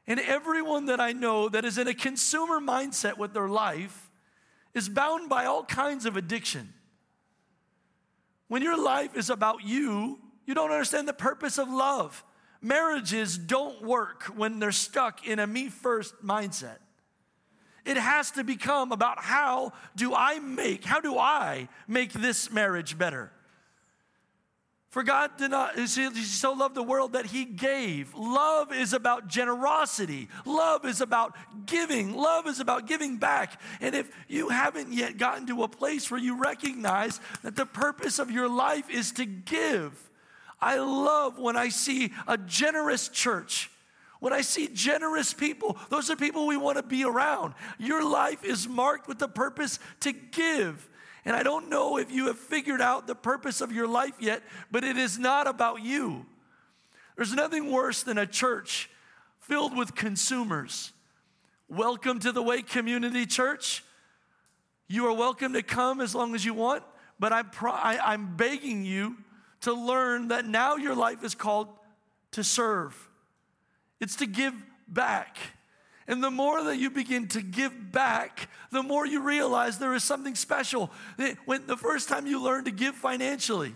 And 0.07 0.19
everyone 0.19 0.85
that 0.85 0.99
I 0.99 1.11
know 1.11 1.49
that 1.49 1.65
is 1.65 1.77
in 1.77 1.87
a 1.87 1.93
consumer 1.93 2.59
mindset 2.59 3.17
with 3.17 3.33
their 3.33 3.49
life 3.49 4.09
is 4.73 4.89
bound 4.89 5.29
by 5.29 5.45
all 5.45 5.63
kinds 5.63 6.05
of 6.05 6.17
addiction. 6.17 6.73
When 8.47 8.61
your 8.61 8.81
life 8.81 9.15
is 9.15 9.29
about 9.29 9.63
you, 9.63 10.19
you 10.45 10.53
don't 10.53 10.71
understand 10.71 11.07
the 11.07 11.13
purpose 11.13 11.57
of 11.57 11.69
love. 11.69 12.23
Marriages 12.61 13.37
don't 13.37 13.81
work 13.81 14.23
when 14.35 14.59
they're 14.59 14.71
stuck 14.71 15.25
in 15.25 15.39
a 15.39 15.47
me 15.47 15.69
first 15.69 16.13
mindset. 16.23 16.77
It 17.85 17.97
has 17.97 18.31
to 18.31 18.43
become 18.43 18.91
about 18.91 19.19
how 19.19 19.73
do 19.95 20.13
I 20.13 20.39
make, 20.39 20.83
how 20.85 20.99
do 20.99 21.17
I 21.17 21.67
make 21.87 22.13
this 22.13 22.51
marriage 22.51 22.97
better? 22.97 23.31
For 24.91 25.03
God 25.03 25.31
did 25.37 25.51
not, 25.51 25.79
he 25.79 25.87
so 25.87 26.51
loved 26.51 26.75
the 26.75 26.83
world 26.83 27.13
that 27.13 27.25
he 27.25 27.45
gave. 27.45 28.13
Love 28.13 28.73
is 28.73 28.91
about 28.91 29.29
generosity. 29.29 30.27
Love 30.45 30.85
is 30.85 30.99
about 30.99 31.33
giving. 31.65 32.13
Love 32.13 32.45
is 32.45 32.59
about 32.59 32.87
giving 32.87 33.15
back. 33.15 33.61
And 33.79 33.95
if 33.95 34.11
you 34.27 34.49
haven't 34.49 34.91
yet 34.91 35.17
gotten 35.17 35.47
to 35.47 35.63
a 35.63 35.69
place 35.69 36.11
where 36.11 36.19
you 36.19 36.37
recognize 36.37 37.21
that 37.41 37.55
the 37.55 37.65
purpose 37.65 38.19
of 38.19 38.31
your 38.31 38.49
life 38.49 38.89
is 38.89 39.13
to 39.13 39.25
give, 39.25 40.09
I 40.59 40.77
love 40.79 41.39
when 41.39 41.55
I 41.55 41.69
see 41.69 42.11
a 42.27 42.37
generous 42.37 43.07
church. 43.07 43.71
When 44.19 44.33
I 44.33 44.41
see 44.41 44.67
generous 44.67 45.33
people, 45.33 45.77
those 45.89 46.09
are 46.11 46.17
people 46.17 46.47
we 46.47 46.57
want 46.57 46.75
to 46.77 46.83
be 46.83 47.05
around. 47.05 47.53
Your 47.79 48.03
life 48.03 48.43
is 48.43 48.67
marked 48.67 49.07
with 49.07 49.19
the 49.19 49.29
purpose 49.29 49.79
to 50.01 50.11
give. 50.11 50.89
And 51.23 51.35
I 51.35 51.43
don't 51.43 51.69
know 51.69 51.97
if 51.97 52.11
you 52.11 52.27
have 52.27 52.39
figured 52.39 52.81
out 52.81 53.05
the 53.05 53.15
purpose 53.15 53.61
of 53.61 53.71
your 53.71 53.87
life 53.87 54.15
yet, 54.19 54.41
but 54.71 54.83
it 54.83 54.97
is 54.97 55.19
not 55.19 55.47
about 55.47 55.83
you. 55.83 56.25
There's 57.15 57.33
nothing 57.33 57.71
worse 57.71 58.01
than 58.01 58.17
a 58.17 58.25
church 58.25 58.89
filled 59.37 59.77
with 59.77 59.93
consumers. 59.93 60.93
Welcome 61.69 62.19
to 62.21 62.31
the 62.31 62.41
Way 62.41 62.63
Community 62.63 63.27
Church. 63.27 63.83
You 64.87 65.05
are 65.07 65.13
welcome 65.13 65.53
to 65.53 65.61
come 65.61 66.01
as 66.01 66.15
long 66.15 66.33
as 66.33 66.43
you 66.43 66.55
want, 66.55 66.83
but 67.19 67.31
I'm, 67.31 67.49
pro- 67.49 67.71
I, 67.71 68.13
I'm 68.13 68.35
begging 68.35 68.83
you 68.83 69.17
to 69.61 69.73
learn 69.73 70.29
that 70.29 70.45
now 70.45 70.75
your 70.75 70.95
life 70.95 71.23
is 71.23 71.35
called 71.35 71.67
to 72.31 72.43
serve, 72.43 73.09
it's 73.99 74.15
to 74.17 74.25
give 74.25 74.55
back. 74.87 75.37
And 76.11 76.21
the 76.21 76.29
more 76.29 76.61
that 76.65 76.75
you 76.75 76.89
begin 76.89 77.29
to 77.29 77.41
give 77.41 77.93
back, 77.93 78.49
the 78.69 78.83
more 78.83 79.07
you 79.07 79.21
realize 79.21 79.79
there 79.79 79.95
is 79.95 80.03
something 80.03 80.35
special. 80.35 80.91
When 81.45 81.65
the 81.67 81.77
first 81.77 82.09
time 82.09 82.27
you 82.27 82.43
learn 82.43 82.65
to 82.65 82.71
give 82.71 82.95
financially, 82.95 83.73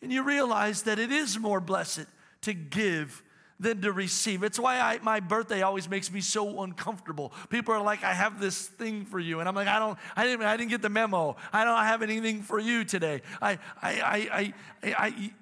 and 0.00 0.10
you 0.10 0.22
realize 0.22 0.84
that 0.84 0.98
it 0.98 1.12
is 1.12 1.38
more 1.38 1.60
blessed 1.60 2.06
to 2.40 2.54
give 2.54 3.22
than 3.60 3.82
to 3.82 3.92
receive. 3.92 4.42
It's 4.44 4.58
why 4.58 4.80
I, 4.80 4.98
my 5.02 5.20
birthday 5.20 5.60
always 5.60 5.90
makes 5.90 6.10
me 6.10 6.22
so 6.22 6.62
uncomfortable. 6.62 7.34
People 7.50 7.74
are 7.74 7.82
like, 7.82 8.02
"I 8.02 8.14
have 8.14 8.40
this 8.40 8.66
thing 8.66 9.04
for 9.04 9.18
you," 9.18 9.40
and 9.40 9.48
I'm 9.48 9.54
like, 9.54 9.68
"I 9.68 9.78
don't, 9.78 9.98
I 10.16 10.24
didn't, 10.24 10.46
I 10.46 10.56
didn't 10.56 10.70
get 10.70 10.80
the 10.80 10.88
memo. 10.88 11.36
I 11.52 11.64
don't 11.64 11.76
have 11.76 12.00
anything 12.00 12.40
for 12.40 12.58
you 12.58 12.84
today." 12.84 13.20
I, 13.42 13.58
I, 13.82 14.00
I, 14.00 14.28
I, 14.32 14.94
I 14.96 15.32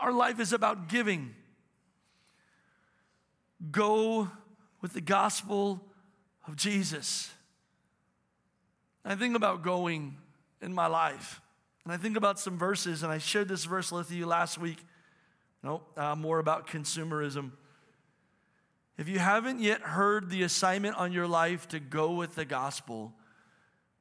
our 0.00 0.12
life 0.12 0.38
is 0.38 0.52
about 0.52 0.88
giving. 0.88 1.34
Go 3.72 4.30
with 4.80 4.92
the 4.92 5.00
gospel 5.00 5.80
of 6.46 6.56
Jesus. 6.56 7.30
I 9.04 9.14
think 9.14 9.36
about 9.36 9.62
going 9.62 10.16
in 10.60 10.72
my 10.72 10.86
life, 10.86 11.40
and 11.84 11.92
I 11.92 11.96
think 11.96 12.16
about 12.16 12.38
some 12.38 12.58
verses, 12.58 13.02
and 13.02 13.10
I 13.10 13.18
shared 13.18 13.48
this 13.48 13.64
verse 13.64 13.90
with 13.90 14.10
you 14.10 14.26
last 14.26 14.58
week. 14.58 14.78
No, 15.62 15.82
uh, 15.96 16.14
more 16.14 16.38
about 16.38 16.66
consumerism. 16.66 17.52
If 18.96 19.08
you 19.08 19.18
haven't 19.18 19.60
yet 19.60 19.80
heard 19.80 20.28
the 20.28 20.42
assignment 20.42 20.96
on 20.96 21.12
your 21.12 21.26
life 21.26 21.68
to 21.68 21.80
go 21.80 22.12
with 22.12 22.34
the 22.34 22.44
gospel, 22.44 23.12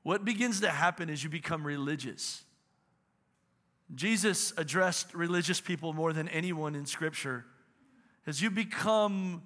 what 0.04 0.26
begins 0.26 0.62
to 0.62 0.70
happen 0.70 1.10
is 1.10 1.24
you 1.24 1.30
become 1.30 1.66
religious. 1.66 2.44
Jesus 3.94 4.54
addressed 4.58 5.14
religious 5.14 5.62
people 5.62 5.94
more 5.94 6.14
than 6.14 6.28
anyone 6.30 6.76
in 6.76 6.86
Scripture. 6.86 7.46
As 8.26 8.42
you 8.42 8.50
become 8.50 9.44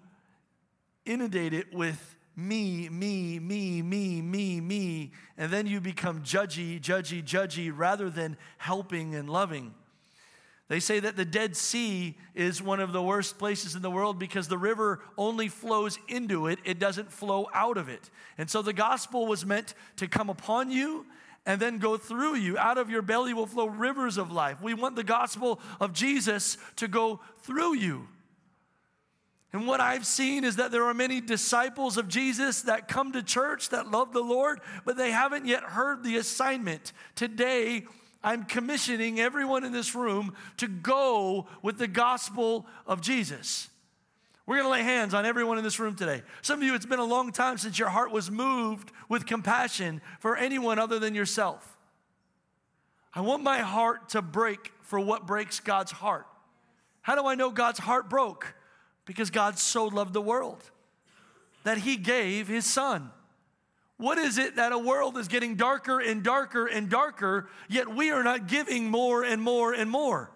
inundated 1.06 1.74
with 1.74 2.18
me, 2.36 2.90
me, 2.90 3.40
me, 3.40 3.82
me, 3.82 4.22
me, 4.22 4.62
me, 4.62 5.12
and 5.38 5.52
then 5.52 5.68
you 5.68 5.82
become 5.82 6.22
judgy, 6.22 6.80
judgy, 6.80 7.24
judgy 7.24 7.72
rather 7.76 8.10
than 8.10 8.38
helping 8.58 9.16
and 9.16 9.30
loving. 9.30 9.74
They 10.70 10.80
say 10.80 11.02
that 11.02 11.18
the 11.18 11.26
Dead 11.26 11.58
Sea 11.58 12.18
is 12.34 12.62
one 12.62 12.80
of 12.80 12.94
the 12.94 13.04
worst 13.04 13.38
places 13.38 13.76
in 13.76 13.82
the 13.82 13.92
world 13.92 14.18
because 14.18 14.48
the 14.48 14.58
river 14.58 15.02
only 15.18 15.50
flows 15.50 16.00
into 16.08 16.48
it, 16.48 16.60
it 16.64 16.80
doesn't 16.80 17.12
flow 17.12 17.50
out 17.54 17.78
of 17.78 17.90
it. 17.90 18.10
And 18.38 18.50
so 18.50 18.62
the 18.62 18.72
gospel 18.72 19.28
was 19.28 19.46
meant 19.46 19.74
to 19.98 20.08
come 20.08 20.30
upon 20.30 20.72
you 20.72 21.06
and 21.46 21.60
then 21.60 21.78
go 21.78 21.98
through 21.98 22.36
you. 22.36 22.58
Out 22.58 22.78
of 22.78 22.90
your 22.90 23.02
belly 23.02 23.34
will 23.34 23.48
flow 23.48 23.66
rivers 23.66 24.18
of 24.18 24.32
life. 24.32 24.62
We 24.62 24.74
want 24.74 24.96
the 24.96 25.04
gospel 25.04 25.60
of 25.82 25.92
Jesus 25.92 26.58
to 26.78 26.88
go 26.88 27.20
through 27.40 27.76
you. 27.76 28.08
And 29.54 29.68
what 29.68 29.82
I've 29.82 30.06
seen 30.06 30.46
is 30.46 30.56
that 30.56 30.72
there 30.72 30.86
are 30.86 30.94
many 30.94 31.20
disciples 31.20 31.98
of 31.98 32.08
Jesus 32.08 32.62
that 32.64 32.88
come 32.88 33.12
to 33.12 33.22
church 33.22 33.70
that 33.70 33.92
love 33.92 34.14
the 34.14 34.24
Lord, 34.24 34.62
but 34.86 34.96
they 34.96 35.12
haven't 35.12 35.46
yet 35.46 35.64
heard 35.64 36.04
the 36.04 36.16
assignment. 36.16 36.94
Today, 37.16 37.84
I'm 38.24 38.46
commissioning 38.46 39.20
everyone 39.20 39.66
in 39.66 39.74
this 39.74 39.94
room 39.94 40.36
to 40.58 40.68
go 40.68 41.48
with 41.62 41.78
the 41.78 41.88
gospel 41.88 42.66
of 42.88 43.02
Jesus. 43.02 43.68
We're 44.46 44.56
going 44.58 44.68
to 44.68 44.72
lay 44.72 44.84
hands 44.84 45.14
on 45.14 45.26
everyone 45.26 45.58
in 45.58 45.64
this 45.64 45.80
room 45.80 45.96
today. 45.96 46.24
Some 46.42 46.60
of 46.60 46.64
you, 46.64 46.74
it's 46.74 46.86
been 46.86 47.00
a 47.00 47.06
long 47.06 47.32
time 47.32 47.58
since 47.58 47.78
your 47.78 47.90
heart 47.90 48.12
was 48.12 48.32
moved 48.32 48.92
with 49.10 49.26
compassion 49.26 50.02
for 50.20 50.38
anyone 50.38 50.80
other 50.80 50.98
than 50.98 51.14
yourself. 51.14 51.78
I 53.14 53.22
want 53.22 53.44
my 53.44 53.60
heart 53.60 54.10
to 54.10 54.22
break 54.22 54.72
for 54.82 55.00
what 55.00 55.28
breaks 55.28 55.60
God's 55.60 55.92
heart. 55.92 56.26
How 57.02 57.16
do 57.16 57.28
I 57.28 57.36
know 57.36 57.52
God's 57.52 57.80
heart 57.80 58.10
broke? 58.10 58.56
Because 59.06 59.30
God 59.30 59.58
so 59.58 59.86
loved 59.86 60.14
the 60.14 60.22
world 60.22 60.64
that 61.64 61.80
he 61.80 61.98
gave 61.98 62.48
his 62.48 62.66
son. 62.66 63.12
What 63.98 64.18
is 64.18 64.38
it 64.40 64.56
that 64.56 64.72
a 64.72 64.80
world 64.80 65.18
is 65.18 65.28
getting 65.28 65.56
darker 65.56 66.00
and 66.00 66.24
darker 66.24 66.66
and 66.66 66.90
darker, 66.90 67.48
yet 67.70 67.88
we 67.88 68.10
are 68.10 68.24
not 68.24 68.48
giving 68.48 68.90
more 68.90 69.24
and 69.24 69.42
more 69.42 69.74
and 69.74 69.92
more? 69.92 70.32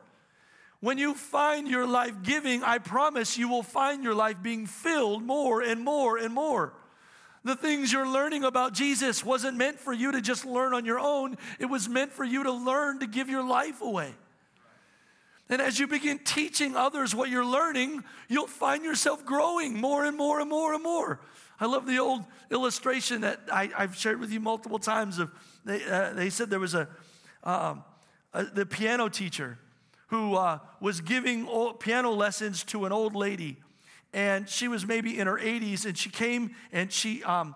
When 0.82 1.00
you 1.00 1.16
find 1.16 1.68
your 1.68 1.88
life 1.88 2.22
giving, 2.22 2.64
I 2.64 2.78
promise 2.78 3.40
you 3.40 3.48
will 3.48 3.64
find 3.64 4.04
your 4.04 4.14
life 4.14 4.38
being 4.44 4.68
filled 4.68 5.24
more 5.24 5.62
and 5.62 5.82
more 5.82 6.18
and 6.18 6.32
more. 6.32 6.74
The 7.44 7.56
things 7.56 7.92
you're 7.92 8.08
learning 8.08 8.44
about 8.44 8.74
Jesus 8.74 9.24
wasn't 9.24 9.58
meant 9.58 9.80
for 9.80 9.94
you 9.94 10.12
to 10.12 10.22
just 10.22 10.46
learn 10.46 10.76
on 10.76 10.86
your 10.86 11.00
own, 11.00 11.38
it 11.60 11.66
was 11.66 11.90
meant 11.90 12.12
for 12.12 12.24
you 12.24 12.44
to 12.44 12.52
learn 12.52 13.00
to 13.00 13.08
give 13.08 13.30
your 13.30 13.44
life 13.44 13.82
away. 13.82 14.14
And 15.50 15.62
as 15.62 15.80
you 15.80 15.88
begin 15.88 16.20
teaching 16.20 16.76
others 16.76 17.14
what 17.14 17.30
you're 17.30 17.46
learning, 17.46 18.04
you'll 18.28 18.48
find 18.48 18.84
yourself 18.84 19.24
growing 19.26 19.80
more 19.80 20.04
and 20.04 20.18
more 20.18 20.40
and 20.40 20.50
more 20.50 20.74
and 20.74 20.82
more. 20.82 21.20
I 21.60 21.68
love 21.68 21.86
the 21.86 22.00
old 22.00 22.26
illustration 22.52 23.22
that 23.22 23.42
I, 23.52 23.68
have 23.78 23.96
shared 23.96 24.20
with 24.20 24.32
you 24.32 24.40
multiple 24.40 24.80
times. 24.80 25.20
Of 25.20 25.32
they, 25.64 25.84
uh, 25.84 26.14
they 26.14 26.30
said 26.30 26.50
there 26.50 26.60
was 26.60 26.74
a, 26.74 26.88
um, 27.44 27.84
a 28.34 28.44
the 28.44 28.66
piano 28.66 29.08
teacher 29.08 29.60
who 30.08 30.36
uh, 30.36 30.60
was 30.82 31.00
giving 31.02 31.48
piano 31.80 32.12
lessons 32.12 32.64
to 32.66 32.86
an 32.86 32.92
old 32.92 33.16
lady, 33.16 33.58
and 34.14 34.50
she 34.50 34.68
was 34.68 34.86
maybe 34.86 35.18
in 35.18 35.28
her 35.28 35.38
80s, 35.38 35.86
and 35.86 35.98
she 35.98 36.10
came 36.10 36.56
and 36.72 36.92
she 36.92 37.24
um, 37.24 37.56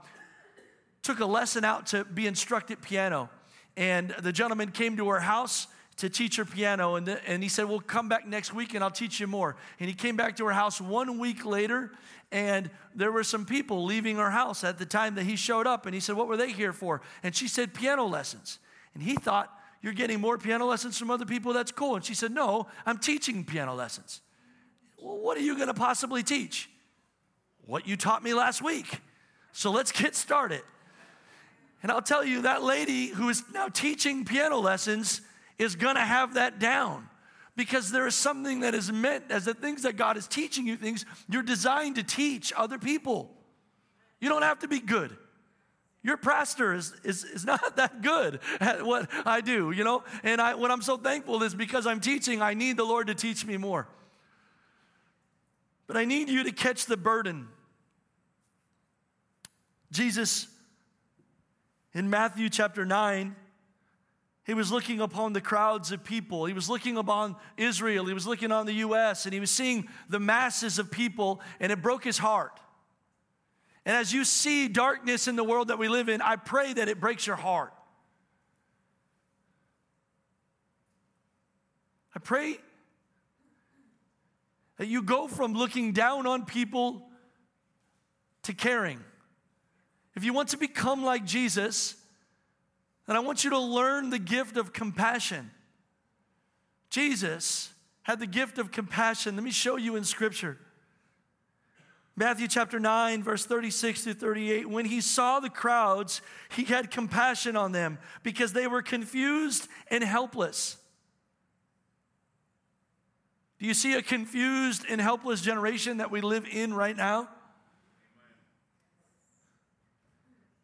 took 1.01 1.19
a 1.19 1.25
lesson 1.25 1.65
out 1.65 1.87
to 1.87 2.05
be 2.05 2.27
instructed 2.27 2.81
piano. 2.81 3.29
And 3.75 4.13
the 4.19 4.31
gentleman 4.31 4.71
came 4.71 4.97
to 4.97 5.09
her 5.09 5.19
house 5.19 5.67
to 5.99 6.09
teach 6.09 6.37
her 6.37 6.45
piano. 6.45 6.95
And, 6.95 7.05
the, 7.05 7.29
and 7.29 7.43
he 7.43 7.49
said, 7.49 7.65
Well, 7.65 7.79
come 7.79 8.09
back 8.09 8.27
next 8.27 8.53
week 8.53 8.73
and 8.73 8.83
I'll 8.83 8.91
teach 8.91 9.19
you 9.19 9.27
more. 9.27 9.55
And 9.79 9.89
he 9.89 9.95
came 9.95 10.15
back 10.15 10.35
to 10.37 10.45
her 10.45 10.51
house 10.51 10.81
one 10.81 11.19
week 11.19 11.45
later, 11.45 11.91
and 12.31 12.69
there 12.95 13.11
were 13.11 13.23
some 13.23 13.45
people 13.45 13.85
leaving 13.85 14.17
her 14.17 14.29
house 14.29 14.63
at 14.63 14.77
the 14.77 14.85
time 14.85 15.15
that 15.15 15.23
he 15.23 15.35
showed 15.35 15.67
up. 15.67 15.85
And 15.85 15.93
he 15.93 15.99
said, 15.99 16.15
What 16.15 16.27
were 16.27 16.37
they 16.37 16.51
here 16.51 16.73
for? 16.73 17.01
And 17.23 17.35
she 17.35 17.47
said, 17.47 17.73
Piano 17.73 18.05
lessons. 18.05 18.59
And 18.93 19.03
he 19.03 19.15
thought, 19.15 19.51
You're 19.81 19.93
getting 19.93 20.19
more 20.19 20.37
piano 20.37 20.65
lessons 20.65 20.97
from 20.97 21.11
other 21.11 21.25
people? 21.25 21.53
That's 21.53 21.71
cool. 21.71 21.95
And 21.95 22.03
she 22.03 22.13
said, 22.13 22.31
No, 22.31 22.67
I'm 22.85 22.97
teaching 22.97 23.43
piano 23.43 23.75
lessons. 23.75 24.21
Well, 25.01 25.17
what 25.17 25.37
are 25.37 25.41
you 25.41 25.55
going 25.55 25.67
to 25.67 25.73
possibly 25.73 26.23
teach? 26.23 26.69
What 27.65 27.87
you 27.87 27.95
taught 27.95 28.23
me 28.23 28.33
last 28.33 28.61
week. 28.61 28.99
So 29.51 29.71
let's 29.71 29.91
get 29.91 30.15
started. 30.15 30.61
And 31.81 31.91
I'll 31.91 32.01
tell 32.01 32.25
you, 32.25 32.41
that 32.41 32.61
lady 32.61 33.07
who 33.07 33.29
is 33.29 33.43
now 33.53 33.69
teaching 33.69 34.25
piano 34.25 34.57
lessons 34.57 35.21
is 35.59 35.75
going 35.75 35.95
to 35.95 36.01
have 36.01 36.35
that 36.35 36.57
down 36.57 37.07
because 37.55 37.91
there 37.91 38.07
is 38.07 38.15
something 38.15 38.61
that 38.61 38.73
is 38.73 38.91
meant 38.91 39.25
as 39.29 39.45
the 39.45 39.53
things 39.53 39.83
that 39.83 39.97
God 39.97 40.15
is 40.15 40.27
teaching 40.27 40.65
you 40.65 40.77
things 40.77 41.05
you're 41.27 41.43
designed 41.43 41.97
to 41.97 42.03
teach 42.03 42.53
other 42.55 42.79
people. 42.79 43.29
You 44.21 44.29
don't 44.29 44.41
have 44.41 44.59
to 44.59 44.67
be 44.67 44.79
good. 44.79 45.15
Your 46.01 46.15
pastor 46.15 46.73
is, 46.73 46.93
is, 47.03 47.25
is 47.25 47.45
not 47.53 47.75
that 47.75 48.01
good 48.01 48.39
at 48.59 48.85
what 48.85 49.09
I 49.25 49.41
do, 49.41 49.71
you 49.71 49.83
know? 49.83 50.03
And 50.23 50.39
I, 50.39 50.55
what 50.55 50.71
I'm 50.71 50.81
so 50.81 50.97
thankful 50.97 51.43
is 51.43 51.53
because 51.53 51.85
I'm 51.85 51.99
teaching, 51.99 52.41
I 52.41 52.53
need 52.53 52.77
the 52.77 52.85
Lord 52.85 53.07
to 53.07 53.15
teach 53.15 53.45
me 53.45 53.57
more. 53.57 53.87
But 55.85 55.97
I 55.97 56.05
need 56.05 56.29
you 56.29 56.43
to 56.43 56.51
catch 56.51 56.85
the 56.85 56.97
burden. 56.97 57.47
Jesus, 59.91 60.47
in 61.93 62.09
Matthew 62.09 62.47
chapter 62.49 62.85
9, 62.85 63.35
he 64.49 64.55
was 64.55 64.71
looking 64.71 64.99
upon 64.99 65.33
the 65.33 65.41
crowds 65.41 65.91
of 65.91 66.03
people. 66.03 66.45
He 66.45 66.53
was 66.53 66.67
looking 66.67 66.97
upon 66.97 67.35
Israel. 67.55 68.05
He 68.05 68.15
was 68.15 68.25
looking 68.25 68.51
on 68.51 68.65
the 68.65 68.73
U.S., 68.73 69.25
and 69.25 69.33
he 69.33 69.39
was 69.39 69.51
seeing 69.51 69.87
the 70.09 70.19
masses 70.19 70.79
of 70.79 70.89
people, 70.89 71.39
and 71.59 71.71
it 71.71 71.83
broke 71.83 72.03
his 72.03 72.17
heart. 72.17 72.59
And 73.85 73.95
as 73.95 74.11
you 74.11 74.23
see 74.23 74.67
darkness 74.67 75.27
in 75.27 75.35
the 75.35 75.43
world 75.43 75.67
that 75.67 75.77
we 75.77 75.87
live 75.87 76.09
in, 76.09 76.19
I 76.23 76.35
pray 76.35 76.73
that 76.73 76.87
it 76.87 76.99
breaks 76.99 77.27
your 77.27 77.35
heart. 77.35 77.71
I 82.15 82.19
pray 82.19 82.57
that 84.77 84.87
you 84.87 85.03
go 85.03 85.27
from 85.27 85.53
looking 85.53 85.91
down 85.91 86.25
on 86.25 86.45
people 86.45 87.07
to 88.41 88.55
caring. 88.55 88.99
If 90.15 90.23
you 90.23 90.33
want 90.33 90.49
to 90.49 90.57
become 90.57 91.03
like 91.03 91.23
Jesus, 91.23 91.95
then 93.09 93.15
I 93.15 93.21
want 93.21 93.43
you 93.43 93.49
to 93.49 93.57
learn 93.57 94.11
the 94.11 94.19
gift 94.19 94.55
of 94.55 94.71
compassion. 94.71 95.49
Jesus 96.91 97.73
had 98.03 98.19
the 98.19 98.27
gift 98.27 98.59
of 98.59 98.71
compassion. 98.71 99.35
Let 99.35 99.43
me 99.43 99.49
show 99.49 99.77
you 99.77 99.95
in 99.95 100.03
Scripture. 100.03 100.59
Matthew 102.15 102.47
chapter 102.47 102.79
9, 102.79 103.23
verse 103.23 103.47
36 103.47 104.03
to 104.03 104.13
38. 104.13 104.69
When 104.69 104.85
he 104.85 105.01
saw 105.01 105.39
the 105.39 105.49
crowds, 105.49 106.21
he 106.55 106.65
had 106.65 106.91
compassion 106.91 107.55
on 107.55 107.71
them 107.71 107.97
because 108.21 108.53
they 108.53 108.67
were 108.67 108.83
confused 108.83 109.67
and 109.89 110.03
helpless. 110.03 110.77
Do 113.57 113.65
you 113.65 113.73
see 113.73 113.95
a 113.95 114.03
confused 114.03 114.85
and 114.87 115.01
helpless 115.01 115.41
generation 115.41 115.97
that 115.97 116.11
we 116.11 116.21
live 116.21 116.45
in 116.45 116.75
right 116.75 116.95
now? 116.95 117.27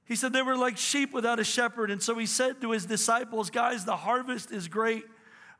He 0.06 0.16
said 0.16 0.34
they 0.34 0.42
were 0.42 0.56
like 0.56 0.78
sheep 0.78 1.14
without 1.14 1.40
a 1.40 1.44
shepherd. 1.44 1.90
And 1.90 2.02
so 2.02 2.18
he 2.18 2.26
said 2.26 2.62
to 2.62 2.72
his 2.72 2.86
disciples, 2.86 3.50
Guys, 3.50 3.86
the 3.86 3.96
harvest 3.98 4.52
is 4.52 4.68
great, 4.68 5.04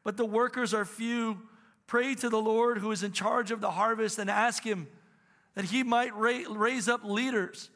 but 0.04 0.18
the 0.18 0.26
workers 0.26 0.74
are 0.74 0.86
few. 0.86 1.40
Pray 1.88 2.16
to 2.16 2.30
the 2.30 2.42
Lord 2.42 2.80
who 2.80 2.92
is 2.92 3.04
in 3.04 3.12
charge 3.12 3.52
of 3.52 3.62
the 3.62 3.72
harvest 3.72 4.18
and 4.20 4.30
ask 4.30 4.64
him 4.64 4.88
that 5.56 5.66
he 5.66 5.84
might 5.84 6.12
raise 6.16 6.88
up 6.88 7.04
leaders. 7.04 7.70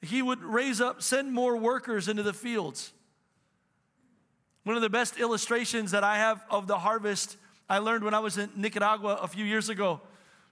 He 0.00 0.20
would 0.20 0.42
raise 0.42 0.80
up, 0.80 1.00
send 1.00 1.32
more 1.32 1.56
workers 1.56 2.08
into 2.08 2.22
the 2.22 2.32
fields. 2.32 2.92
One 4.64 4.76
of 4.76 4.82
the 4.82 4.90
best 4.90 5.18
illustrations 5.18 5.92
that 5.92 6.04
I 6.04 6.16
have 6.16 6.44
of 6.50 6.66
the 6.66 6.78
harvest 6.78 7.36
I 7.68 7.78
learned 7.78 8.04
when 8.04 8.14
I 8.14 8.18
was 8.18 8.36
in 8.38 8.50
Nicaragua 8.56 9.18
a 9.22 9.28
few 9.28 9.44
years 9.44 9.68
ago. 9.68 10.00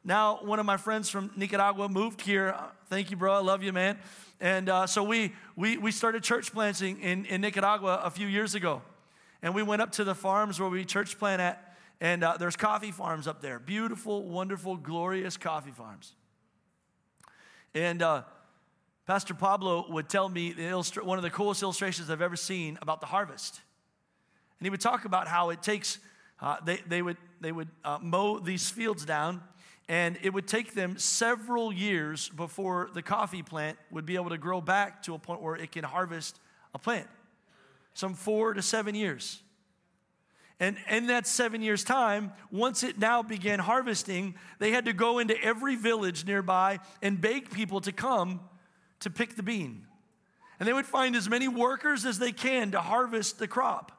Now, 0.05 0.39
one 0.43 0.59
of 0.59 0.67
my 0.67 0.77
friends 0.77 1.11
from 1.11 1.31
Nicaragua 1.37 1.89
moved 1.89 2.23
here. 2.23 2.57
Thank 2.87 3.11
you, 3.11 3.17
bro. 3.17 3.35
I 3.35 3.41
love 3.41 3.63
you, 3.63 3.73
man. 3.73 3.99
And 4.41 4.69
uh, 4.69 4.87
so 4.87 5.03
we, 5.03 5.35
we, 5.55 5.77
we 5.77 5.93
started 5.93 6.23
church 6.23 6.53
planting 6.53 7.01
in, 7.01 7.27
in 7.27 7.43
Nicaragua 7.43 8.01
a 8.03 8.11
few 8.11 8.27
years 8.27 8.55
ago. 8.55 8.83
And 9.43 9.55
we 9.55 9.63
went 9.63 9.83
up 9.83 9.93
to 9.93 10.05
the 10.05 10.15
farms 10.15 10.59
where 10.59 10.69
we 10.69 10.85
church 10.85 11.19
plant 11.19 11.41
at. 11.43 11.77
And 12.01 12.25
uh, 12.25 12.39
there's 12.39 12.57
coffee 12.57 12.91
farms 12.91 13.27
up 13.27 13.43
there. 13.43 13.59
Beautiful, 13.59 14.23
wonderful, 14.25 14.77
glorious 14.77 15.37
coffee 15.37 15.71
farms. 15.71 16.15
And 17.75 18.01
uh, 18.01 18.23
Pastor 19.07 19.35
Pablo 19.35 19.87
would 19.91 20.09
tell 20.09 20.29
me 20.29 20.55
illustra- 20.55 21.03
one 21.03 21.19
of 21.19 21.23
the 21.23 21.31
coolest 21.31 21.63
illustrations 21.63 22.09
I've 22.09 22.23
ever 22.23 22.37
seen 22.37 22.79
about 22.81 23.01
the 23.01 23.07
harvest. 23.07 23.61
And 24.59 24.67
he 24.67 24.71
would 24.71 24.81
talk 24.81 25.05
about 25.05 25.29
how 25.29 25.51
it 25.51 25.63
takes, 25.63 25.99
uh, 26.41 26.57
they, 26.65 26.79
they 26.87 27.03
would, 27.03 27.19
they 27.41 27.53
would 27.53 27.69
uh, 27.85 27.99
mow 28.01 28.39
these 28.39 28.71
fields 28.71 29.05
down, 29.05 29.43
and 29.91 30.17
it 30.23 30.33
would 30.33 30.47
take 30.47 30.73
them 30.73 30.97
several 30.99 31.73
years 31.73 32.29
before 32.29 32.91
the 32.95 33.03
coffee 33.03 33.43
plant 33.43 33.77
would 33.91 34.07
be 34.07 34.15
able 34.15 34.29
to 34.29 34.39
grow 34.39 34.61
back 34.61 35.03
to 35.03 35.15
a 35.15 35.19
point 35.19 35.43
where 35.43 35.57
it 35.57 35.73
can 35.73 35.83
harvest 35.83 36.39
a 36.73 36.79
plant. 36.79 37.09
Some 37.93 38.15
four 38.15 38.55
to 38.55 38.63
seven 38.63 38.95
years. 38.95 39.43
And 40.61 40.77
in 40.89 41.09
that 41.09 41.27
seven 41.27 41.61
years' 41.61 41.83
time, 41.83 42.31
once 42.53 42.85
it 42.85 43.01
now 43.01 43.25
began 43.25 43.59
harvesting, 43.59 44.37
they 44.61 44.71
had 44.71 44.85
to 44.85 44.93
go 44.93 45.19
into 45.19 45.37
every 45.43 45.75
village 45.75 46.25
nearby 46.25 46.79
and 47.03 47.21
beg 47.21 47.51
people 47.51 47.81
to 47.81 47.91
come 47.91 48.39
to 49.01 49.11
pick 49.11 49.35
the 49.35 49.43
bean. 49.43 49.89
And 50.61 50.69
they 50.69 50.73
would 50.73 50.87
find 50.87 51.17
as 51.17 51.29
many 51.29 51.49
workers 51.49 52.07
as 52.07 52.21
they 52.21 52.31
can 52.31 52.71
to 52.71 52.81
harvest 52.81 53.41
the 53.41 53.49
crop. 53.49 53.91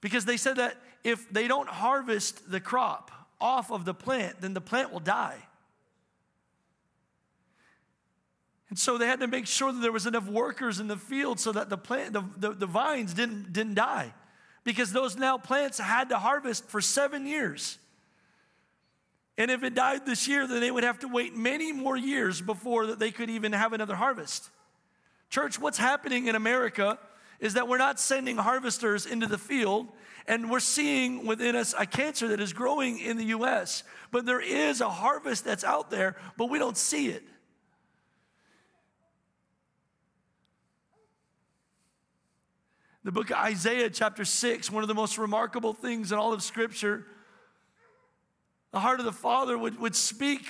Because 0.00 0.24
they 0.24 0.38
said 0.38 0.56
that 0.56 0.78
if 1.04 1.30
they 1.30 1.48
don't 1.48 1.68
harvest 1.68 2.50
the 2.50 2.60
crop 2.60 3.10
off 3.42 3.70
of 3.70 3.84
the 3.84 3.92
plant, 3.92 4.40
then 4.40 4.54
the 4.54 4.60
plant 4.60 4.92
will 4.92 5.00
die. 5.00 5.38
And 8.70 8.78
so 8.78 8.96
they 8.96 9.06
had 9.06 9.20
to 9.20 9.26
make 9.26 9.46
sure 9.46 9.70
that 9.70 9.82
there 9.82 9.92
was 9.92 10.06
enough 10.06 10.26
workers 10.26 10.80
in 10.80 10.88
the 10.88 10.96
field 10.96 11.38
so 11.38 11.52
that 11.52 11.68
the 11.68 11.76
plant, 11.76 12.14
the, 12.14 12.24
the, 12.38 12.52
the 12.52 12.66
vines 12.66 13.12
didn't, 13.12 13.52
didn't 13.52 13.74
die 13.74 14.14
because 14.64 14.92
those 14.92 15.16
now 15.16 15.36
plants 15.36 15.78
had 15.78 16.08
to 16.08 16.18
harvest 16.18 16.64
for 16.70 16.80
seven 16.80 17.26
years. 17.26 17.78
And 19.36 19.50
if 19.50 19.62
it 19.62 19.74
died 19.74 20.06
this 20.06 20.26
year, 20.28 20.46
then 20.46 20.60
they 20.60 20.70
would 20.70 20.84
have 20.84 21.00
to 21.00 21.08
wait 21.08 21.36
many 21.36 21.72
more 21.72 21.96
years 21.96 22.40
before 22.40 22.86
that 22.86 22.98
they 22.98 23.10
could 23.10 23.28
even 23.28 23.52
have 23.52 23.72
another 23.72 23.94
harvest. 23.94 24.48
Church, 25.28 25.58
what's 25.58 25.78
happening 25.78 26.26
in 26.28 26.34
America 26.34 26.98
is 27.42 27.54
that 27.54 27.68
we're 27.68 27.76
not 27.76 28.00
sending 28.00 28.38
harvesters 28.38 29.04
into 29.04 29.26
the 29.26 29.36
field, 29.36 29.88
and 30.26 30.48
we're 30.48 30.60
seeing 30.60 31.26
within 31.26 31.56
us 31.56 31.74
a 31.76 31.84
cancer 31.84 32.28
that 32.28 32.40
is 32.40 32.54
growing 32.54 32.98
in 32.98 33.18
the 33.18 33.24
US. 33.24 33.82
But 34.10 34.24
there 34.24 34.40
is 34.40 34.80
a 34.80 34.88
harvest 34.88 35.44
that's 35.44 35.64
out 35.64 35.90
there, 35.90 36.16
but 36.38 36.48
we 36.48 36.58
don't 36.58 36.76
see 36.76 37.08
it. 37.08 37.24
the 43.04 43.10
book 43.10 43.30
of 43.30 43.36
Isaiah, 43.36 43.90
chapter 43.90 44.24
6, 44.24 44.70
one 44.70 44.84
of 44.84 44.88
the 44.88 44.94
most 44.94 45.18
remarkable 45.18 45.72
things 45.72 46.12
in 46.12 46.18
all 46.18 46.32
of 46.32 46.40
Scripture. 46.40 47.04
The 48.70 48.78
heart 48.78 49.00
of 49.00 49.04
the 49.04 49.12
Father 49.12 49.58
would, 49.58 49.80
would 49.80 49.96
speak, 49.96 50.46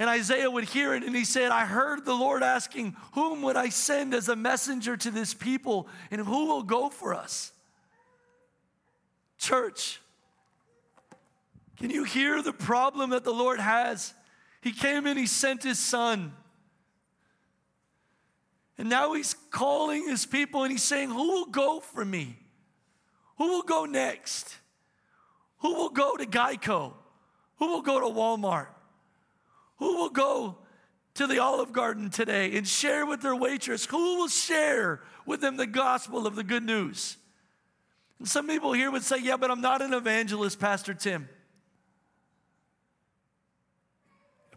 and 0.00 0.08
Isaiah 0.08 0.50
would 0.50 0.64
hear 0.64 0.94
it, 0.94 1.04
and 1.04 1.14
he 1.14 1.26
said, 1.26 1.50
I 1.50 1.66
heard 1.66 2.06
the 2.06 2.14
Lord 2.14 2.42
asking, 2.42 2.96
Whom 3.12 3.42
would 3.42 3.54
I 3.54 3.68
send 3.68 4.14
as 4.14 4.30
a 4.30 4.34
messenger 4.34 4.96
to 4.96 5.10
this 5.10 5.34
people, 5.34 5.88
and 6.10 6.22
who 6.22 6.46
will 6.46 6.62
go 6.62 6.88
for 6.88 7.14
us? 7.14 7.52
Church, 9.36 10.00
can 11.76 11.90
you 11.90 12.04
hear 12.04 12.40
the 12.40 12.54
problem 12.54 13.10
that 13.10 13.24
the 13.24 13.34
Lord 13.34 13.60
has? 13.60 14.14
He 14.62 14.72
came 14.72 15.06
and 15.06 15.18
he 15.18 15.26
sent 15.26 15.62
his 15.62 15.78
son. 15.78 16.32
And 18.78 18.88
now 18.88 19.12
he's 19.12 19.34
calling 19.50 20.08
his 20.08 20.24
people 20.24 20.62
and 20.62 20.72
he's 20.72 20.82
saying, 20.82 21.10
Who 21.10 21.28
will 21.28 21.46
go 21.46 21.78
for 21.78 22.06
me? 22.06 22.38
Who 23.36 23.48
will 23.48 23.62
go 23.62 23.84
next? 23.84 24.56
Who 25.58 25.74
will 25.74 25.90
go 25.90 26.16
to 26.16 26.24
Geico? 26.24 26.94
Who 27.58 27.66
will 27.68 27.82
go 27.82 28.00
to 28.00 28.06
Walmart? 28.06 28.68
Who 29.80 29.96
will 29.96 30.10
go 30.10 30.58
to 31.14 31.26
the 31.26 31.40
Olive 31.40 31.72
Garden 31.72 32.08
today 32.08 32.56
and 32.56 32.66
share 32.66 33.04
with 33.04 33.20
their 33.20 33.34
waitress? 33.34 33.84
Who 33.86 34.18
will 34.18 34.28
share 34.28 35.00
with 35.26 35.40
them 35.40 35.56
the 35.56 35.66
gospel 35.66 36.26
of 36.26 36.36
the 36.36 36.44
good 36.44 36.62
news? 36.62 37.16
And 38.20 38.28
some 38.28 38.46
people 38.46 38.72
here 38.72 38.90
would 38.90 39.02
say, 39.02 39.18
Yeah, 39.20 39.36
but 39.36 39.50
I'm 39.50 39.60
not 39.60 39.82
an 39.82 39.92
evangelist, 39.92 40.60
Pastor 40.60 40.94
Tim. 40.94 41.28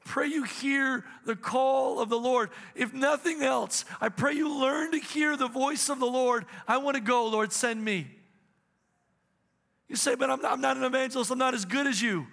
pray 0.05 0.27
you 0.27 0.43
hear 0.43 1.03
the 1.25 1.35
call 1.35 1.99
of 1.99 2.09
the 2.09 2.19
Lord. 2.19 2.49
If 2.75 2.93
nothing 2.93 3.41
else, 3.41 3.85
I 3.99 4.09
pray 4.09 4.33
you 4.33 4.53
learn 4.53 4.91
to 4.91 4.99
hear 4.99 5.35
the 5.35 5.47
voice 5.47 5.89
of 5.89 5.99
the 5.99 6.05
Lord. 6.05 6.45
I 6.67 6.77
want 6.77 6.95
to 6.95 7.01
go, 7.01 7.25
Lord, 7.27 7.51
send 7.51 7.83
me. 7.83 8.07
You 9.87 9.95
say, 9.95 10.15
but 10.15 10.29
I'm 10.29 10.41
not, 10.41 10.51
I'm 10.53 10.61
not 10.61 10.77
an 10.77 10.83
evangelist, 10.83 11.31
I'm 11.31 11.37
not 11.37 11.53
as 11.53 11.65
good 11.65 11.87
as 11.87 12.01
you. 12.01 12.27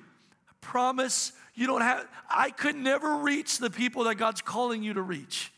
Promise 0.61 1.33
you 1.55 1.66
don't 1.66 1.81
have, 1.81 2.07
I 2.29 2.51
could 2.51 2.77
never 2.77 3.16
reach 3.16 3.59
the 3.59 3.70
people 3.70 4.05
that 4.05 4.16
God's 4.16 4.40
calling 4.40 4.83
you 4.83 4.94
to 4.94 5.03
reach. 5.03 5.53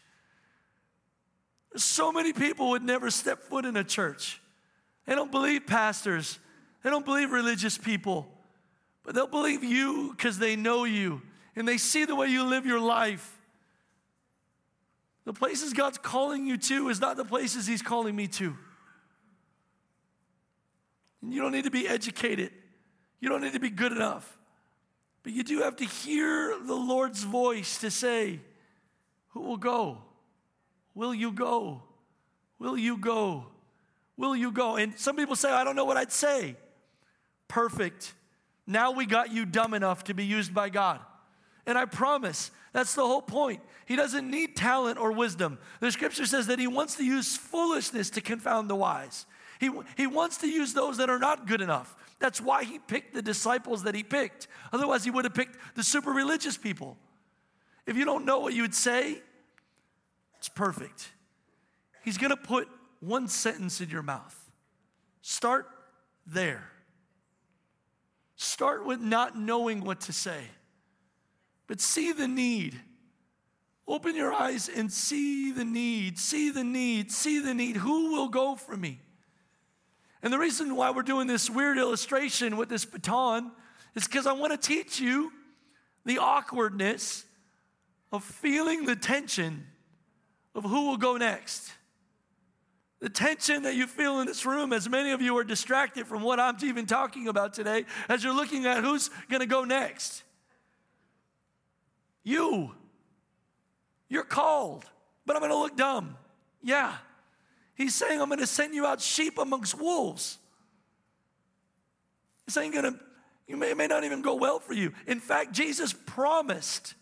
So 1.76 2.12
many 2.12 2.32
people 2.32 2.70
would 2.70 2.82
never 2.82 3.10
step 3.10 3.42
foot 3.42 3.64
in 3.64 3.76
a 3.76 3.84
church. 3.84 4.40
They 5.06 5.14
don't 5.14 5.30
believe 5.30 5.66
pastors, 5.66 6.38
they 6.82 6.90
don't 6.90 7.04
believe 7.04 7.32
religious 7.32 7.78
people, 7.78 8.28
but 9.04 9.14
they'll 9.14 9.26
believe 9.26 9.64
you 9.64 10.12
because 10.16 10.38
they 10.38 10.56
know 10.56 10.84
you 10.84 11.22
and 11.56 11.66
they 11.66 11.78
see 11.78 12.04
the 12.04 12.14
way 12.14 12.28
you 12.28 12.44
live 12.44 12.66
your 12.66 12.80
life. 12.80 13.38
The 15.24 15.32
places 15.32 15.72
God's 15.72 15.98
calling 15.98 16.46
you 16.46 16.56
to 16.56 16.88
is 16.88 17.00
not 17.00 17.16
the 17.16 17.24
places 17.24 17.66
He's 17.66 17.82
calling 17.82 18.16
me 18.16 18.26
to. 18.28 18.56
And 21.22 21.32
you 21.32 21.40
don't 21.40 21.52
need 21.52 21.64
to 21.64 21.70
be 21.70 21.86
educated, 21.86 22.52
you 23.20 23.28
don't 23.28 23.42
need 23.42 23.52
to 23.52 23.60
be 23.60 23.70
good 23.70 23.92
enough. 23.92 24.38
But 25.22 25.32
you 25.32 25.42
do 25.42 25.60
have 25.60 25.76
to 25.76 25.84
hear 25.84 26.58
the 26.64 26.74
Lord's 26.74 27.22
voice 27.22 27.78
to 27.78 27.90
say, 27.90 28.40
Who 29.30 29.40
will 29.40 29.56
go? 29.56 29.98
Will 30.94 31.14
you 31.14 31.32
go? 31.32 31.82
Will 32.58 32.76
you 32.76 32.96
go? 32.96 33.46
Will 34.16 34.36
you 34.36 34.52
go? 34.52 34.76
And 34.76 34.98
some 34.98 35.16
people 35.16 35.36
say, 35.36 35.50
I 35.50 35.64
don't 35.64 35.76
know 35.76 35.84
what 35.84 35.96
I'd 35.96 36.12
say. 36.12 36.56
Perfect. 37.48 38.14
Now 38.66 38.92
we 38.92 39.06
got 39.06 39.32
you 39.32 39.44
dumb 39.44 39.74
enough 39.74 40.04
to 40.04 40.14
be 40.14 40.24
used 40.24 40.54
by 40.54 40.68
God. 40.68 41.00
And 41.66 41.78
I 41.78 41.84
promise 41.84 42.50
that's 42.72 42.94
the 42.94 43.06
whole 43.06 43.22
point. 43.22 43.60
He 43.86 43.96
doesn't 43.96 44.30
need 44.30 44.56
talent 44.56 44.98
or 44.98 45.12
wisdom. 45.12 45.58
The 45.80 45.90
scripture 45.90 46.26
says 46.26 46.46
that 46.46 46.58
he 46.58 46.66
wants 46.66 46.96
to 46.96 47.04
use 47.04 47.36
foolishness 47.36 48.10
to 48.10 48.20
confound 48.20 48.70
the 48.70 48.76
wise. 48.76 49.26
He, 49.60 49.70
he 49.96 50.06
wants 50.06 50.38
to 50.38 50.48
use 50.48 50.74
those 50.74 50.96
that 50.96 51.10
are 51.10 51.18
not 51.18 51.46
good 51.46 51.60
enough. 51.60 51.96
That's 52.22 52.40
why 52.40 52.62
he 52.62 52.78
picked 52.78 53.14
the 53.14 53.20
disciples 53.20 53.82
that 53.82 53.96
he 53.96 54.04
picked. 54.04 54.46
Otherwise, 54.72 55.02
he 55.02 55.10
would 55.10 55.24
have 55.24 55.34
picked 55.34 55.58
the 55.74 55.82
super 55.82 56.12
religious 56.12 56.56
people. 56.56 56.96
If 57.84 57.96
you 57.96 58.04
don't 58.04 58.24
know 58.24 58.38
what 58.38 58.54
you 58.54 58.62
would 58.62 58.76
say, 58.76 59.20
it's 60.38 60.48
perfect. 60.48 61.10
He's 62.04 62.18
going 62.18 62.30
to 62.30 62.36
put 62.36 62.68
one 63.00 63.26
sentence 63.26 63.80
in 63.80 63.90
your 63.90 64.04
mouth. 64.04 64.38
Start 65.20 65.66
there. 66.24 66.70
Start 68.36 68.86
with 68.86 69.00
not 69.00 69.36
knowing 69.36 69.82
what 69.82 70.02
to 70.02 70.12
say, 70.12 70.44
but 71.66 71.80
see 71.80 72.12
the 72.12 72.28
need. 72.28 72.80
Open 73.88 74.14
your 74.14 74.32
eyes 74.32 74.68
and 74.68 74.92
see 74.92 75.50
the 75.50 75.64
need, 75.64 76.20
see 76.20 76.50
the 76.50 76.62
need, 76.62 77.10
see 77.10 77.40
the 77.40 77.52
need. 77.52 77.78
Who 77.78 78.12
will 78.12 78.28
go 78.28 78.54
for 78.54 78.76
me? 78.76 79.00
And 80.22 80.32
the 80.32 80.38
reason 80.38 80.76
why 80.76 80.90
we're 80.90 81.02
doing 81.02 81.26
this 81.26 81.50
weird 81.50 81.78
illustration 81.78 82.56
with 82.56 82.68
this 82.68 82.84
baton 82.84 83.50
is 83.94 84.06
because 84.06 84.26
I 84.26 84.32
want 84.32 84.52
to 84.52 84.68
teach 84.68 85.00
you 85.00 85.32
the 86.04 86.18
awkwardness 86.18 87.24
of 88.12 88.22
feeling 88.22 88.84
the 88.84 88.96
tension 88.96 89.66
of 90.54 90.64
who 90.64 90.86
will 90.86 90.96
go 90.96 91.16
next. 91.16 91.72
The 93.00 93.08
tension 93.08 93.64
that 93.64 93.74
you 93.74 93.88
feel 93.88 94.20
in 94.20 94.26
this 94.26 94.46
room, 94.46 94.72
as 94.72 94.88
many 94.88 95.10
of 95.10 95.20
you 95.20 95.36
are 95.38 95.44
distracted 95.44 96.06
from 96.06 96.22
what 96.22 96.38
I'm 96.38 96.56
even 96.62 96.86
talking 96.86 97.26
about 97.26 97.52
today, 97.52 97.84
as 98.08 98.22
you're 98.22 98.34
looking 98.34 98.64
at 98.66 98.84
who's 98.84 99.10
going 99.28 99.40
to 99.40 99.46
go 99.46 99.64
next. 99.64 100.22
You. 102.22 102.72
You're 104.08 104.22
called, 104.22 104.84
but 105.26 105.34
I'm 105.34 105.40
going 105.40 105.50
to 105.50 105.58
look 105.58 105.76
dumb. 105.76 106.16
Yeah. 106.62 106.94
He's 107.74 107.94
saying, 107.94 108.20
I'm 108.20 108.28
going 108.28 108.40
to 108.40 108.46
send 108.46 108.74
you 108.74 108.86
out 108.86 109.00
sheep 109.00 109.38
amongst 109.38 109.78
wolves. 109.78 110.38
This 112.46 112.56
ain't 112.56 112.74
going 112.74 112.92
to, 112.92 113.00
you 113.46 113.56
may, 113.56 113.74
may 113.74 113.86
not 113.86 114.04
even 114.04 114.22
go 114.22 114.34
well 114.34 114.58
for 114.58 114.74
you. 114.74 114.92
In 115.06 115.20
fact, 115.20 115.52
Jesus 115.52 115.92
promised 115.92 116.94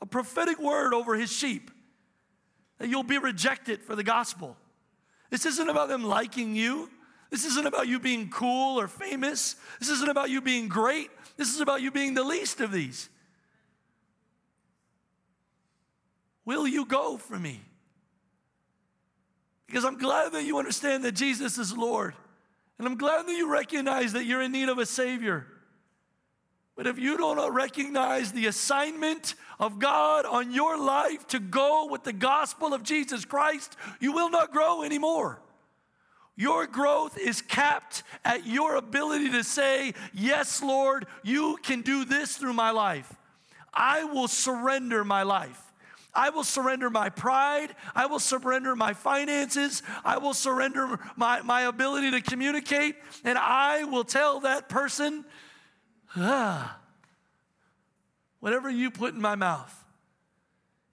a 0.00 0.06
prophetic 0.06 0.60
word 0.60 0.94
over 0.94 1.14
his 1.14 1.32
sheep 1.32 1.70
that 2.78 2.88
you'll 2.88 3.02
be 3.02 3.18
rejected 3.18 3.82
for 3.82 3.94
the 3.94 4.02
gospel. 4.02 4.56
This 5.30 5.46
isn't 5.46 5.68
about 5.68 5.88
them 5.88 6.04
liking 6.04 6.54
you. 6.54 6.90
This 7.30 7.44
isn't 7.44 7.66
about 7.66 7.88
you 7.88 7.98
being 7.98 8.28
cool 8.30 8.78
or 8.78 8.88
famous. 8.88 9.56
This 9.80 9.88
isn't 9.88 10.08
about 10.08 10.30
you 10.30 10.40
being 10.40 10.68
great. 10.68 11.10
This 11.36 11.54
is 11.54 11.60
about 11.60 11.82
you 11.82 11.90
being 11.90 12.14
the 12.14 12.24
least 12.24 12.60
of 12.60 12.72
these. 12.72 13.08
Will 16.44 16.66
you 16.66 16.86
go 16.86 17.16
for 17.16 17.38
me? 17.38 17.60
Because 19.66 19.84
I'm 19.84 19.98
glad 19.98 20.32
that 20.32 20.44
you 20.44 20.58
understand 20.58 21.04
that 21.04 21.12
Jesus 21.12 21.58
is 21.58 21.76
Lord. 21.76 22.14
And 22.78 22.86
I'm 22.86 22.96
glad 22.96 23.26
that 23.26 23.32
you 23.32 23.50
recognize 23.50 24.12
that 24.12 24.24
you're 24.24 24.42
in 24.42 24.52
need 24.52 24.68
of 24.68 24.78
a 24.78 24.86
Savior. 24.86 25.46
But 26.76 26.86
if 26.86 26.98
you 26.98 27.16
don't 27.16 27.52
recognize 27.54 28.32
the 28.32 28.46
assignment 28.46 29.34
of 29.58 29.78
God 29.78 30.26
on 30.26 30.52
your 30.52 30.78
life 30.78 31.26
to 31.28 31.38
go 31.38 31.88
with 31.90 32.04
the 32.04 32.12
gospel 32.12 32.74
of 32.74 32.82
Jesus 32.82 33.24
Christ, 33.24 33.76
you 33.98 34.12
will 34.12 34.28
not 34.28 34.52
grow 34.52 34.82
anymore. 34.82 35.40
Your 36.36 36.66
growth 36.66 37.16
is 37.16 37.40
capped 37.40 38.02
at 38.22 38.46
your 38.46 38.76
ability 38.76 39.30
to 39.30 39.42
say, 39.42 39.94
Yes, 40.12 40.62
Lord, 40.62 41.06
you 41.22 41.56
can 41.62 41.80
do 41.80 42.04
this 42.04 42.36
through 42.36 42.52
my 42.52 42.72
life. 42.72 43.10
I 43.72 44.04
will 44.04 44.28
surrender 44.28 45.02
my 45.02 45.22
life. 45.22 45.65
I 46.16 46.30
will 46.30 46.44
surrender 46.44 46.90
my 46.90 47.10
pride. 47.10 47.74
I 47.94 48.06
will 48.06 48.18
surrender 48.18 48.74
my 48.74 48.94
finances. 48.94 49.82
I 50.04 50.18
will 50.18 50.34
surrender 50.34 50.98
my, 51.14 51.42
my 51.42 51.62
ability 51.62 52.10
to 52.12 52.20
communicate. 52.20 52.96
And 53.22 53.38
I 53.38 53.84
will 53.84 54.04
tell 54.04 54.40
that 54.40 54.68
person, 54.68 55.24
ah, 56.16 56.78
whatever 58.40 58.70
you 58.70 58.90
put 58.90 59.14
in 59.14 59.20
my 59.20 59.34
mouth. 59.34 59.84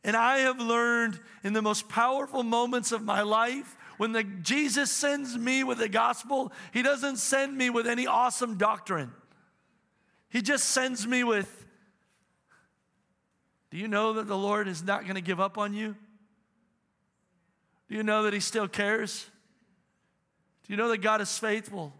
And 0.03 0.17
I 0.17 0.39
have 0.39 0.59
learned 0.59 1.19
in 1.43 1.53
the 1.53 1.61
most 1.61 1.87
powerful 1.87 2.43
moments 2.43 2.91
of 2.91 3.01
my 3.03 3.21
life 3.21 3.77
when 3.97 4.11
the, 4.11 4.23
Jesus 4.23 4.91
sends 4.91 5.37
me 5.37 5.63
with 5.63 5.77
the 5.77 5.87
gospel, 5.87 6.51
he 6.73 6.81
doesn't 6.81 7.17
send 7.17 7.57
me 7.57 7.69
with 7.69 7.87
any 7.87 8.07
awesome 8.07 8.57
doctrine. 8.57 9.11
He 10.29 10.41
just 10.41 10.65
sends 10.69 11.07
me 11.07 11.23
with 11.23 11.62
do 13.73 13.79
you 13.79 13.87
know 13.87 14.13
that 14.13 14.27
the 14.27 14.37
Lord 14.37 14.67
is 14.67 14.83
not 14.83 15.01
going 15.01 15.15
to 15.15 15.21
give 15.21 15.39
up 15.39 15.57
on 15.57 15.73
you? 15.73 15.95
Do 17.89 17.95
you 17.95 18.03
know 18.03 18.21
that 18.21 18.31
He 18.31 18.39
still 18.39 18.67
cares? 18.67 19.25
Do 20.63 20.73
you 20.73 20.77
know 20.77 20.89
that 20.89 20.99
God 20.99 21.21
is 21.21 21.39
faithful? 21.39 21.91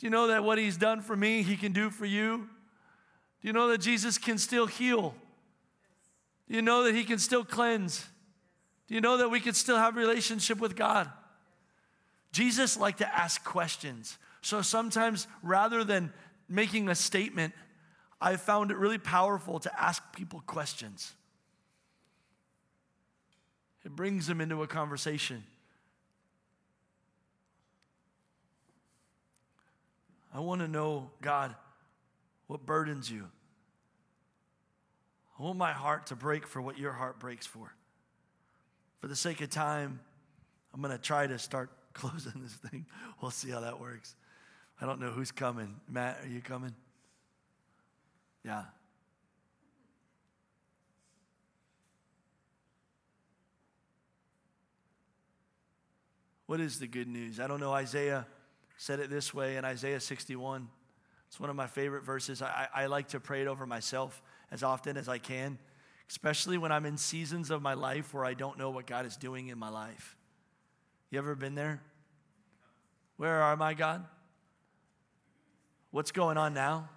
Do 0.00 0.06
you 0.08 0.10
know 0.10 0.26
that 0.26 0.42
what 0.42 0.58
He's 0.58 0.76
done 0.76 1.00
for 1.00 1.14
me, 1.14 1.44
He 1.44 1.56
can 1.56 1.70
do 1.70 1.90
for 1.90 2.06
you? 2.06 2.48
Do 3.40 3.46
you 3.46 3.52
know 3.52 3.68
that 3.68 3.78
Jesus 3.78 4.18
can 4.18 4.36
still 4.36 4.66
heal? 4.66 5.14
Do 6.48 6.56
you 6.56 6.62
know 6.62 6.82
that 6.82 6.94
He 6.96 7.04
can 7.04 7.20
still 7.20 7.44
cleanse? 7.44 8.04
Do 8.88 8.96
you 8.96 9.00
know 9.00 9.18
that 9.18 9.28
we 9.28 9.38
can 9.38 9.54
still 9.54 9.76
have 9.76 9.94
relationship 9.94 10.58
with 10.58 10.74
God? 10.74 11.08
Jesus 12.32 12.76
liked 12.76 12.98
to 12.98 13.16
ask 13.16 13.44
questions. 13.44 14.18
So 14.42 14.60
sometimes 14.60 15.28
rather 15.40 15.84
than 15.84 16.12
making 16.48 16.88
a 16.88 16.96
statement, 16.96 17.54
I 18.20 18.36
found 18.36 18.70
it 18.70 18.76
really 18.76 18.98
powerful 18.98 19.60
to 19.60 19.80
ask 19.80 20.02
people 20.12 20.42
questions. 20.46 21.14
It 23.84 23.94
brings 23.94 24.26
them 24.26 24.40
into 24.40 24.62
a 24.62 24.66
conversation. 24.66 25.44
I 30.34 30.40
want 30.40 30.60
to 30.60 30.68
know, 30.68 31.10
God, 31.22 31.54
what 32.48 32.66
burdens 32.66 33.10
you? 33.10 33.28
I 35.38 35.42
want 35.42 35.56
my 35.56 35.72
heart 35.72 36.06
to 36.08 36.16
break 36.16 36.46
for 36.46 36.60
what 36.60 36.78
your 36.78 36.92
heart 36.92 37.20
breaks 37.20 37.46
for. 37.46 37.72
For 39.00 39.06
the 39.06 39.16
sake 39.16 39.40
of 39.40 39.50
time, 39.50 40.00
I'm 40.74 40.82
going 40.82 40.92
to 40.92 41.02
try 41.02 41.26
to 41.26 41.38
start 41.38 41.70
closing 41.92 42.42
this 42.42 42.52
thing. 42.52 42.86
We'll 43.22 43.30
see 43.30 43.50
how 43.50 43.60
that 43.60 43.80
works. 43.80 44.16
I 44.80 44.86
don't 44.86 45.00
know 45.00 45.10
who's 45.10 45.30
coming. 45.30 45.76
Matt, 45.88 46.18
are 46.24 46.28
you 46.28 46.40
coming? 46.40 46.74
Yeah. 48.48 48.62
What 56.46 56.58
is 56.58 56.78
the 56.78 56.86
good 56.86 57.08
news? 57.08 57.40
I 57.40 57.46
don't 57.46 57.60
know. 57.60 57.74
Isaiah 57.74 58.26
said 58.78 59.00
it 59.00 59.10
this 59.10 59.34
way 59.34 59.58
in 59.58 59.66
Isaiah 59.66 60.00
61. 60.00 60.66
It's 61.26 61.38
one 61.38 61.50
of 61.50 61.56
my 61.56 61.66
favorite 61.66 62.04
verses. 62.04 62.40
I, 62.40 62.68
I, 62.74 62.86
like 62.86 63.08
to 63.08 63.20
pray 63.20 63.42
it 63.42 63.48
over 63.48 63.66
myself 63.66 64.22
as 64.50 64.62
often 64.62 64.96
as 64.96 65.10
I 65.10 65.18
can, 65.18 65.58
especially 66.08 66.56
when 66.56 66.72
I'm 66.72 66.86
in 66.86 66.96
seasons 66.96 67.50
of 67.50 67.60
my 67.60 67.74
life 67.74 68.14
where 68.14 68.24
I 68.24 68.32
don't 68.32 68.56
know 68.56 68.70
what 68.70 68.86
God 68.86 69.04
is 69.04 69.18
doing 69.18 69.48
in 69.48 69.58
my 69.58 69.68
life. 69.68 70.16
You 71.10 71.18
ever 71.18 71.34
been 71.34 71.54
there? 71.54 71.82
Where 73.18 73.42
are 73.42 73.58
my 73.58 73.74
God? 73.74 74.06
What's 75.90 76.12
going 76.12 76.38
on 76.38 76.54
now? 76.54 76.88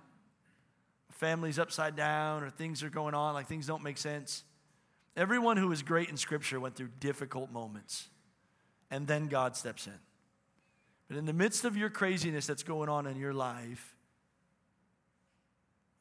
Family's 1.21 1.59
upside 1.59 1.95
down 1.95 2.43
or 2.43 2.49
things 2.49 2.81
are 2.81 2.89
going 2.89 3.13
on, 3.13 3.35
like 3.35 3.47
things 3.47 3.67
don't 3.67 3.83
make 3.83 3.99
sense. 3.99 4.43
Everyone 5.15 5.55
who 5.55 5.71
is 5.71 5.83
great 5.83 6.09
in 6.09 6.17
Scripture 6.17 6.59
went 6.59 6.75
through 6.75 6.89
difficult 6.99 7.51
moments, 7.51 8.09
and 8.89 9.05
then 9.05 9.27
God 9.27 9.55
steps 9.55 9.85
in. 9.85 9.99
But 11.07 11.17
in 11.17 11.25
the 11.25 11.33
midst 11.33 11.63
of 11.63 11.77
your 11.77 11.91
craziness 11.91 12.47
that's 12.47 12.63
going 12.63 12.89
on 12.89 13.05
in 13.05 13.17
your 13.17 13.35
life, 13.35 13.95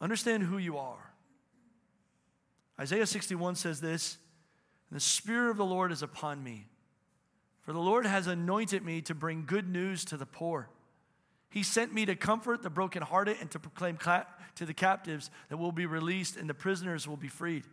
understand 0.00 0.44
who 0.44 0.56
you 0.56 0.78
are. 0.78 1.12
Isaiah 2.80 3.06
61 3.06 3.56
says 3.56 3.78
this 3.78 4.16
The 4.90 5.00
Spirit 5.00 5.50
of 5.50 5.58
the 5.58 5.66
Lord 5.66 5.92
is 5.92 6.02
upon 6.02 6.42
me, 6.42 6.66
for 7.60 7.74
the 7.74 7.78
Lord 7.78 8.06
has 8.06 8.26
anointed 8.26 8.82
me 8.82 9.02
to 9.02 9.14
bring 9.14 9.44
good 9.44 9.68
news 9.68 10.02
to 10.06 10.16
the 10.16 10.24
poor. 10.24 10.70
He 11.50 11.62
sent 11.62 11.92
me 11.92 12.06
to 12.06 12.14
comfort 12.14 12.62
the 12.62 12.70
brokenhearted 12.70 13.36
and 13.40 13.50
to 13.50 13.58
proclaim 13.58 13.98
to 13.98 14.64
the 14.64 14.72
captives 14.72 15.30
that 15.48 15.56
will 15.56 15.72
be 15.72 15.84
released 15.84 16.36
and 16.36 16.48
the 16.48 16.54
prisoners 16.54 17.06
will 17.08 17.16
be 17.16 17.28
freed. 17.28 17.64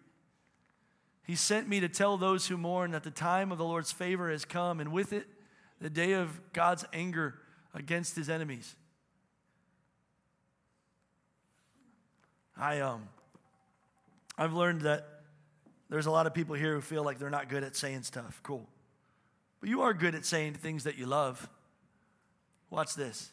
He 1.23 1.35
sent 1.35 1.69
me 1.69 1.79
to 1.81 1.89
tell 1.89 2.17
those 2.17 2.47
who 2.47 2.57
mourn 2.57 2.91
that 2.91 3.03
the 3.03 3.11
time 3.11 3.51
of 3.51 3.57
the 3.57 3.65
Lord's 3.65 3.91
favor 3.91 4.31
has 4.31 4.45
come, 4.45 4.79
and 4.79 4.91
with 4.91 5.13
it, 5.13 5.27
the 5.79 5.89
day 5.89 6.13
of 6.13 6.39
God's 6.53 6.85
anger 6.93 7.35
against 7.73 8.15
his 8.15 8.29
enemies. 8.29 8.75
I, 12.55 12.79
um, 12.79 13.09
I've 14.37 14.53
learned 14.53 14.81
that 14.81 15.05
There's 15.89 16.05
a 16.05 16.11
lot 16.11 16.27
of 16.27 16.33
people 16.33 16.55
here 16.55 16.75
who 16.75 16.81
feel 16.81 17.03
like 17.03 17.17
they're 17.17 17.29
not 17.29 17.49
good 17.49 17.63
at 17.63 17.75
saying 17.75 18.03
stuff. 18.03 18.41
Cool. 18.43 18.67
But 19.59 19.69
you 19.69 19.81
are 19.81 19.93
good 19.93 20.15
at 20.15 20.25
saying 20.25 20.55
things 20.55 20.83
that 20.83 20.97
you 20.97 21.05
love. 21.05 21.49
Watch 22.69 22.95
this. 22.95 23.31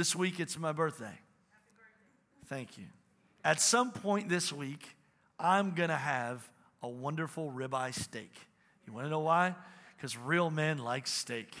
This 0.00 0.16
week 0.16 0.40
it's 0.40 0.58
my 0.58 0.72
birthday. 0.72 1.12
Thank 2.46 2.78
you. 2.78 2.86
At 3.44 3.60
some 3.60 3.92
point 3.92 4.30
this 4.30 4.50
week, 4.50 4.96
I'm 5.38 5.72
going 5.72 5.90
to 5.90 5.94
have 5.94 6.50
a 6.82 6.88
wonderful 6.88 7.52
ribeye 7.52 7.92
steak. 7.92 8.32
You 8.86 8.94
want 8.94 9.04
to 9.04 9.10
know 9.10 9.20
why? 9.20 9.54
Because 9.94 10.16
real 10.16 10.48
men 10.48 10.78
like 10.78 11.06
steak. 11.06 11.54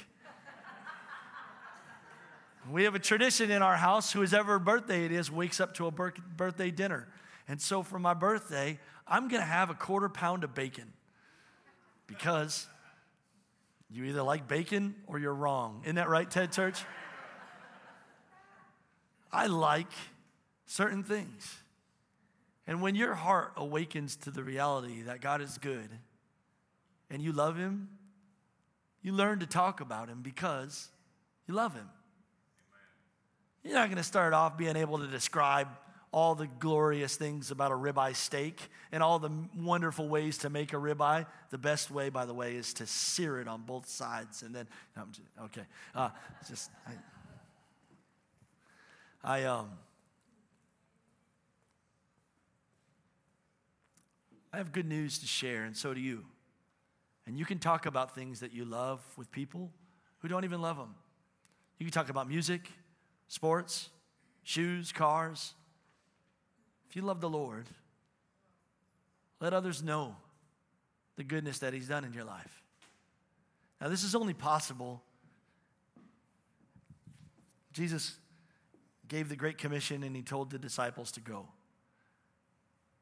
we 2.70 2.84
have 2.84 2.94
a 2.94 2.98
tradition 2.98 3.50
in 3.50 3.60
our 3.60 3.76
house, 3.76 4.10
whoever 4.10 4.58
birthday 4.58 5.04
it 5.04 5.12
is 5.12 5.30
wakes 5.30 5.60
up 5.60 5.74
to 5.74 5.86
a 5.86 5.90
birthday 5.90 6.70
dinner. 6.70 7.08
And 7.46 7.60
so 7.60 7.82
for 7.82 7.98
my 7.98 8.14
birthday, 8.14 8.78
I'm 9.06 9.28
going 9.28 9.42
to 9.42 9.46
have 9.46 9.68
a 9.68 9.74
quarter 9.74 10.08
pound 10.08 10.44
of 10.44 10.54
bacon 10.54 10.94
because 12.06 12.66
you 13.90 14.04
either 14.04 14.22
like 14.22 14.48
bacon 14.48 14.94
or 15.06 15.18
you're 15.18 15.34
wrong. 15.34 15.82
Isn't 15.84 15.96
that 15.96 16.08
right, 16.08 16.30
Ted 16.30 16.52
Church? 16.52 16.82
I 19.32 19.46
like 19.46 19.92
certain 20.66 21.02
things. 21.02 21.56
And 22.66 22.80
when 22.82 22.94
your 22.94 23.14
heart 23.14 23.52
awakens 23.56 24.16
to 24.16 24.30
the 24.30 24.44
reality 24.44 25.02
that 25.02 25.20
God 25.20 25.40
is 25.40 25.58
good 25.58 25.88
and 27.10 27.20
you 27.22 27.32
love 27.32 27.56
Him, 27.56 27.88
you 29.02 29.12
learn 29.12 29.40
to 29.40 29.46
talk 29.46 29.80
about 29.80 30.08
Him 30.08 30.20
because 30.22 30.88
you 31.48 31.54
love 31.54 31.74
Him. 31.74 31.88
You're 33.64 33.74
not 33.74 33.88
going 33.88 33.96
to 33.96 34.04
start 34.04 34.32
off 34.32 34.56
being 34.56 34.76
able 34.76 34.98
to 34.98 35.06
describe 35.06 35.68
all 36.12 36.34
the 36.34 36.46
glorious 36.46 37.16
things 37.16 37.50
about 37.50 37.70
a 37.70 37.74
ribeye 37.74 38.16
steak 38.16 38.60
and 38.90 39.02
all 39.02 39.18
the 39.18 39.30
wonderful 39.56 40.08
ways 40.08 40.38
to 40.38 40.50
make 40.50 40.72
a 40.72 40.76
ribeye. 40.76 41.26
The 41.50 41.58
best 41.58 41.90
way, 41.90 42.08
by 42.08 42.24
the 42.24 42.34
way, 42.34 42.56
is 42.56 42.74
to 42.74 42.86
sear 42.86 43.40
it 43.40 43.46
on 43.46 43.62
both 43.62 43.88
sides 43.88 44.42
and 44.42 44.54
then, 44.54 44.66
no, 44.96 45.04
just, 45.12 45.28
okay. 45.44 45.66
Uh, 45.94 46.10
just, 46.48 46.70
I, 46.86 46.92
I, 49.22 49.44
um, 49.44 49.70
I 54.52 54.56
have 54.56 54.72
good 54.72 54.86
news 54.86 55.18
to 55.18 55.26
share, 55.26 55.64
and 55.64 55.76
so 55.76 55.94
do 55.94 56.00
you. 56.00 56.24
And 57.26 57.38
you 57.38 57.44
can 57.44 57.58
talk 57.58 57.86
about 57.86 58.14
things 58.14 58.40
that 58.40 58.52
you 58.52 58.64
love 58.64 59.00
with 59.16 59.30
people 59.30 59.70
who 60.18 60.28
don't 60.28 60.44
even 60.44 60.60
love 60.60 60.76
them. 60.76 60.94
You 61.78 61.86
can 61.86 61.92
talk 61.92 62.08
about 62.08 62.28
music, 62.28 62.68
sports, 63.28 63.90
shoes, 64.42 64.90
cars. 64.92 65.54
If 66.88 66.96
you 66.96 67.02
love 67.02 67.20
the 67.20 67.28
Lord, 67.28 67.66
let 69.40 69.52
others 69.52 69.82
know 69.82 70.16
the 71.16 71.24
goodness 71.24 71.60
that 71.60 71.72
He's 71.72 71.88
done 71.88 72.04
in 72.04 72.12
your 72.12 72.24
life. 72.24 72.62
Now, 73.80 73.88
this 73.88 74.02
is 74.02 74.14
only 74.14 74.34
possible. 74.34 75.02
Jesus 77.72 78.16
gave 79.10 79.28
the 79.28 79.36
Great 79.36 79.58
Commission 79.58 80.02
and 80.02 80.16
He 80.16 80.22
told 80.22 80.50
the 80.50 80.58
disciples 80.58 81.12
to 81.12 81.20
go. 81.20 81.48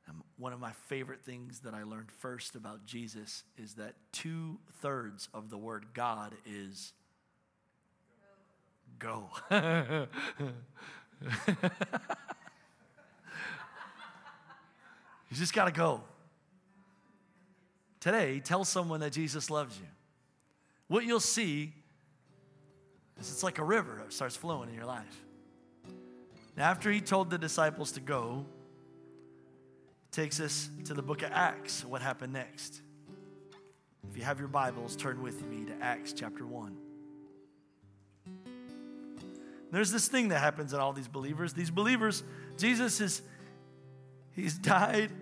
And 0.08 0.16
one 0.38 0.52
of 0.54 0.58
my 0.58 0.72
favorite 0.88 1.22
things 1.22 1.60
that 1.60 1.74
I 1.74 1.82
learned 1.84 2.10
first 2.10 2.56
about 2.56 2.86
Jesus 2.86 3.44
is 3.58 3.74
that 3.74 3.94
two 4.10 4.58
thirds 4.80 5.28
of 5.34 5.50
the 5.50 5.58
word 5.58 5.86
God 5.92 6.34
is 6.46 6.94
go. 8.98 9.28
you 9.50 10.06
just 15.34 15.52
got 15.52 15.66
to 15.66 15.72
go. 15.72 16.00
Today, 18.00 18.40
tell 18.40 18.64
someone 18.64 19.00
that 19.00 19.12
Jesus 19.12 19.50
loves 19.50 19.78
you. 19.78 19.86
What 20.86 21.04
you'll 21.04 21.20
see 21.20 21.74
is 23.20 23.30
it's 23.30 23.42
like 23.42 23.58
a 23.58 23.64
river 23.64 24.00
that 24.04 24.12
starts 24.14 24.36
flowing 24.36 24.70
in 24.70 24.74
your 24.74 24.86
life. 24.86 25.24
Now, 26.58 26.70
after 26.70 26.90
he 26.90 27.00
told 27.00 27.30
the 27.30 27.38
disciples 27.38 27.92
to 27.92 28.00
go, 28.00 28.44
takes 30.10 30.40
us 30.40 30.68
to 30.86 30.94
the 30.94 31.02
book 31.02 31.22
of 31.22 31.30
Acts. 31.32 31.84
What 31.84 32.02
happened 32.02 32.32
next? 32.32 32.80
If 34.10 34.16
you 34.16 34.24
have 34.24 34.40
your 34.40 34.48
Bibles, 34.48 34.96
turn 34.96 35.22
with 35.22 35.40
me 35.46 35.66
to 35.66 35.72
Acts 35.80 36.12
chapter 36.12 36.44
1. 36.44 36.76
There's 39.70 39.92
this 39.92 40.08
thing 40.08 40.30
that 40.30 40.40
happens 40.40 40.72
in 40.72 40.80
all 40.80 40.92
these 40.92 41.06
believers. 41.06 41.52
These 41.52 41.70
believers, 41.70 42.24
Jesus 42.56 43.00
is, 43.00 43.22
he's 44.34 44.58
died 44.58 45.12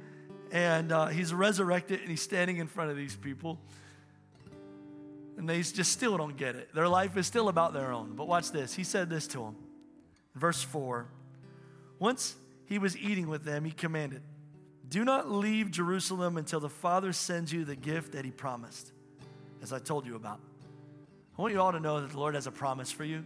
and 0.52 0.90
uh, 0.90 1.08
he's 1.08 1.34
resurrected 1.34 2.00
and 2.00 2.08
he's 2.08 2.22
standing 2.22 2.56
in 2.56 2.66
front 2.66 2.90
of 2.90 2.96
these 2.96 3.14
people. 3.14 3.58
And 5.36 5.46
they 5.46 5.60
just 5.60 5.92
still 5.92 6.16
don't 6.16 6.38
get 6.38 6.56
it. 6.56 6.74
Their 6.74 6.88
life 6.88 7.14
is 7.18 7.26
still 7.26 7.50
about 7.50 7.74
their 7.74 7.92
own. 7.92 8.16
But 8.16 8.26
watch 8.26 8.52
this. 8.52 8.72
He 8.72 8.84
said 8.84 9.10
this 9.10 9.26
to 9.28 9.40
them. 9.40 9.56
Verse 10.34 10.62
4 10.62 11.08
Once 11.98 12.36
he 12.66 12.78
was 12.78 12.96
eating 12.96 13.28
with 13.28 13.44
them, 13.44 13.64
he 13.64 13.70
commanded, 13.70 14.22
do 14.88 15.04
not 15.04 15.30
leave 15.30 15.70
Jerusalem 15.70 16.36
until 16.36 16.60
the 16.60 16.68
Father 16.68 17.12
sends 17.12 17.52
you 17.52 17.64
the 17.64 17.76
gift 17.76 18.12
that 18.12 18.24
He 18.24 18.30
promised, 18.30 18.92
as 19.62 19.72
I 19.72 19.78
told 19.78 20.06
you 20.06 20.14
about. 20.14 20.40
I 21.36 21.42
want 21.42 21.52
you 21.52 21.60
all 21.60 21.72
to 21.72 21.80
know 21.80 22.00
that 22.00 22.12
the 22.12 22.18
Lord 22.18 22.34
has 22.34 22.46
a 22.46 22.52
promise 22.52 22.92
for 22.92 23.04
you. 23.04 23.24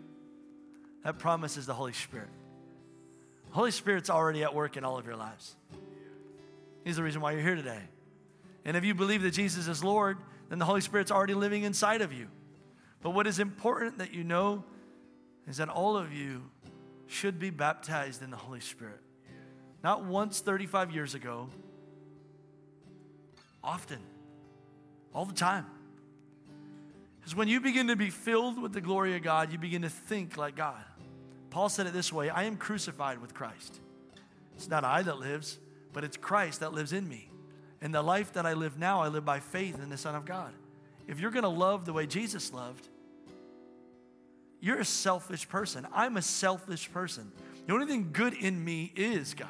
That 1.05 1.19
promise 1.19 1.57
is 1.57 1.67
the 1.67 1.75
Holy 1.75 1.93
Spirit. 1.93 2.29
The 3.49 3.55
Holy 3.55 3.71
Spirit's 3.71 4.11
already 4.11 4.43
at 4.43 4.55
work 4.55 4.77
in 4.77 4.85
all 4.85 4.99
of 4.99 5.07
your 5.07 5.17
lives. 5.17 5.55
He's 6.85 6.97
the 6.97 7.03
reason 7.03 7.21
why 7.21 7.33
you're 7.33 7.43
here 7.43 7.57
today. 7.57 7.81
And 8.65 8.77
if 8.77 8.85
you 8.85 8.95
believe 8.95 9.23
that 9.23 9.33
Jesus 9.33 9.69
is 9.69 9.85
Lord, 9.85 10.19
then 10.49 10.59
the 10.59 10.65
Holy 10.65 10.81
Spirit's 10.81 11.11
already 11.11 11.35
living 11.35 11.65
inside 11.65 12.01
of 12.01 12.13
you. 12.13 12.29
But 13.03 13.11
what 13.11 13.27
is 13.27 13.39
important 13.39 13.99
that 13.99 14.15
you 14.15 14.25
know 14.25 14.65
is 15.47 15.59
that 15.59 15.69
all 15.69 15.97
of 15.97 16.13
you 16.13 16.43
should 17.11 17.39
be 17.39 17.51
baptized 17.51 18.23
in 18.23 18.31
the 18.31 18.37
Holy 18.37 18.61
Spirit. 18.61 19.01
Not 19.83 20.05
once 20.05 20.41
35 20.41 20.93
years 20.93 21.15
ago, 21.15 21.49
often, 23.63 23.99
all 25.15 25.25
the 25.25 25.35
time. 25.35 25.67
Because 27.19 27.35
when 27.35 27.49
you 27.49 27.61
begin 27.61 27.89
to 27.89 27.97
be 27.97 28.11
filled 28.11 28.61
with 28.61 28.73
the 28.73 28.81
glory 28.81 29.17
of 29.17 29.23
God, 29.23 29.53
you 29.53 29.59
begin 29.59 29.83
to 29.83 29.89
think 29.89 30.37
like 30.37 30.57
God. 30.57 30.83
Paul 31.51 31.69
said 31.69 31.87
it 31.87 31.93
this 31.93 32.13
way 32.13 32.31
I 32.31 32.45
am 32.45 32.57
crucified 32.57 33.19
with 33.21 33.35
Christ. 33.35 33.81
It's 34.55 34.69
not 34.69 34.85
I 34.85 35.03
that 35.03 35.19
lives, 35.19 35.59
but 35.93 36.05
it's 36.05 36.17
Christ 36.17 36.61
that 36.61 36.73
lives 36.73 36.93
in 36.93 37.09
me. 37.09 37.31
And 37.81 37.95
the 37.95 38.03
life 38.03 38.35
that 38.35 38.45
I 38.47 38.53
live 38.53 38.79
now, 38.79 39.01
I 39.01 39.09
live 39.09 39.25
by 39.25 39.41
faith 39.41 39.83
in 39.83 39.89
the 39.89 39.97
Son 39.97 40.15
of 40.15 40.27
God. 40.27 40.53
If 41.09 41.19
you're 41.19 41.31
going 41.31 41.45
to 41.45 41.49
love 41.49 41.87
the 41.87 41.95
way 41.95 42.07
Jesus 42.07 42.53
loved, 42.53 42.89
you're 44.61 44.81
a 44.81 44.85
selfish 44.85 45.49
person. 45.49 45.87
I'm 45.93 46.17
a 46.17 46.23
selfish 46.23 46.93
person. 46.93 47.33
The 47.67 47.73
only 47.73 47.87
thing 47.87 48.11
good 48.13 48.35
in 48.35 48.63
me 48.63 48.93
is 48.95 49.35
God. 49.35 49.49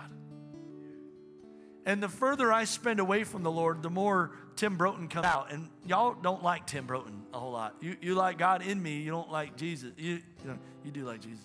And 1.86 2.02
the 2.02 2.08
further 2.08 2.52
I 2.52 2.64
spend 2.64 3.00
away 3.00 3.24
from 3.24 3.42
the 3.42 3.50
Lord, 3.50 3.82
the 3.82 3.90
more 3.90 4.32
Tim 4.56 4.76
Broton 4.76 5.08
comes 5.08 5.26
out. 5.26 5.50
And 5.50 5.68
y'all 5.86 6.14
don't 6.14 6.42
like 6.42 6.66
Tim 6.66 6.86
Broton 6.86 7.22
a 7.32 7.38
whole 7.38 7.52
lot. 7.52 7.74
You, 7.80 7.96
you 8.00 8.14
like 8.14 8.38
God 8.38 8.62
in 8.62 8.82
me, 8.82 9.00
you 9.00 9.10
don't 9.10 9.30
like 9.30 9.56
Jesus. 9.56 9.92
You, 9.96 10.14
you, 10.14 10.22
know, 10.44 10.58
you 10.84 10.90
do 10.90 11.04
like 11.04 11.20
Jesus. 11.20 11.44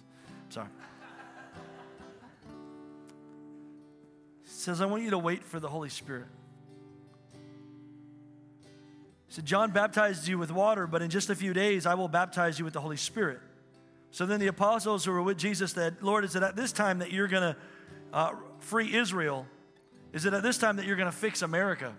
Sorry. 0.49 0.67
He 4.43 4.49
says, 4.51 4.82
I 4.82 4.86
want 4.86 5.04
you 5.04 5.12
to 5.12 5.17
wait 5.17 5.43
for 5.43 5.60
the 5.60 5.69
Holy 5.69 5.89
Spirit. 5.89 6.28
He 9.28 9.34
said, 9.34 9.45
John 9.45 9.71
baptized 9.71 10.28
you 10.28 10.38
with 10.38 10.51
water, 10.51 10.86
but 10.86 11.01
in 11.01 11.10
just 11.10 11.30
a 11.30 11.36
few 11.36 11.54
days 11.54 11.86
I 11.86 11.95
will 11.95 12.08
baptize 12.08 12.60
you 12.60 12.65
with 12.65 12.73
the 12.73 12.82
Holy 12.82 12.97
Spirit. 12.97 13.39
So 14.15 14.25
then 14.25 14.39
the 14.39 14.47
apostles 14.47 15.04
who 15.04 15.12
were 15.12 15.21
with 15.21 15.38
Jesus 15.38 15.73
said, 15.73 15.97
Lord, 15.99 16.23
is 16.23 16.38
it 16.38 16.41
at 16.41 16.56
this 16.56 16.71
time 16.71 16.99
that 16.99 17.12
you're 17.12 17.28
going 17.28 17.54
to 17.54 17.58
uh, 18.13 18.32
free 18.60 18.95
Israel? 18.95 19.45
Is 20.13 20.23
it 20.25 20.34
at 20.34 20.41
this 20.41 20.58
time 20.58 20.78
that 20.78 20.86
you're 20.86 20.95
going 20.95 21.12
to 21.12 21.17
fix 21.17 21.41
America? 21.41 21.93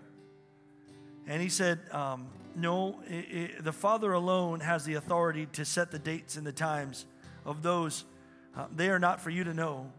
And 1.27 1.43
he 1.43 1.47
said, 1.47 1.77
um, 1.91 2.25
No, 2.55 3.01
it, 3.07 3.13
it, 3.13 3.63
the 3.63 3.71
Father 3.71 4.13
alone 4.13 4.61
has 4.61 4.83
the 4.83 4.95
authority 4.95 5.45
to 5.53 5.63
set 5.63 5.91
the 5.91 5.99
dates 5.99 6.37
and 6.37 6.47
the 6.47 6.51
times 6.51 7.05
of 7.45 7.61
those. 7.61 8.03
Uh, 8.55 8.65
they 8.75 8.89
are 8.89 8.97
not 8.97 9.21
for 9.21 9.29
you 9.29 9.43
to 9.43 9.53
know, 9.53 9.91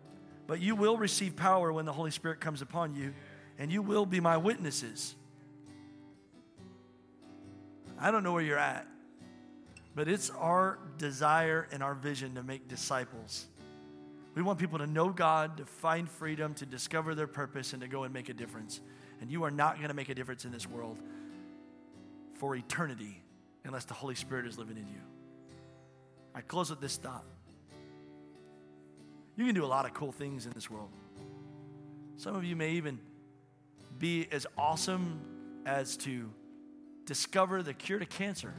but 0.48 0.60
you 0.60 0.74
will 0.74 0.96
receive 0.96 1.36
power 1.36 1.72
when 1.72 1.84
the 1.84 1.92
Holy 1.92 2.10
Spirit 2.10 2.40
comes 2.40 2.62
upon 2.62 2.96
you, 2.96 3.14
and 3.60 3.70
you 3.70 3.80
will 3.80 4.06
be 4.06 4.18
my 4.18 4.36
witnesses. 4.36 5.14
I 7.96 8.10
don't 8.10 8.24
know 8.24 8.32
where 8.32 8.42
you're 8.42 8.58
at, 8.58 8.88
but 9.98 10.06
it's 10.06 10.30
our 10.30 10.78
desire 10.96 11.66
and 11.72 11.82
our 11.82 11.94
vision 11.94 12.36
to 12.36 12.42
make 12.42 12.68
disciples 12.68 13.48
we 14.38 14.44
want 14.44 14.60
people 14.60 14.78
to 14.78 14.86
know 14.86 15.08
God, 15.08 15.56
to 15.56 15.64
find 15.64 16.08
freedom, 16.08 16.54
to 16.54 16.64
discover 16.64 17.16
their 17.16 17.26
purpose, 17.26 17.72
and 17.72 17.82
to 17.82 17.88
go 17.88 18.04
and 18.04 18.14
make 18.14 18.28
a 18.28 18.32
difference. 18.32 18.80
And 19.20 19.32
you 19.32 19.42
are 19.42 19.50
not 19.50 19.78
going 19.78 19.88
to 19.88 19.94
make 19.94 20.10
a 20.10 20.14
difference 20.14 20.44
in 20.44 20.52
this 20.52 20.64
world 20.64 20.96
for 22.34 22.54
eternity 22.54 23.20
unless 23.64 23.84
the 23.84 23.94
Holy 23.94 24.14
Spirit 24.14 24.46
is 24.46 24.56
living 24.56 24.76
in 24.76 24.86
you. 24.86 25.00
I 26.36 26.40
close 26.42 26.70
with 26.70 26.80
this 26.80 26.98
thought. 26.98 27.24
You 29.34 29.44
can 29.44 29.56
do 29.56 29.64
a 29.64 29.66
lot 29.66 29.86
of 29.86 29.92
cool 29.92 30.12
things 30.12 30.46
in 30.46 30.52
this 30.52 30.70
world. 30.70 30.90
Some 32.16 32.36
of 32.36 32.44
you 32.44 32.54
may 32.54 32.70
even 32.74 33.00
be 33.98 34.28
as 34.30 34.46
awesome 34.56 35.20
as 35.66 35.96
to 35.96 36.30
discover 37.06 37.64
the 37.64 37.74
cure 37.74 37.98
to 37.98 38.06
cancer. 38.06 38.54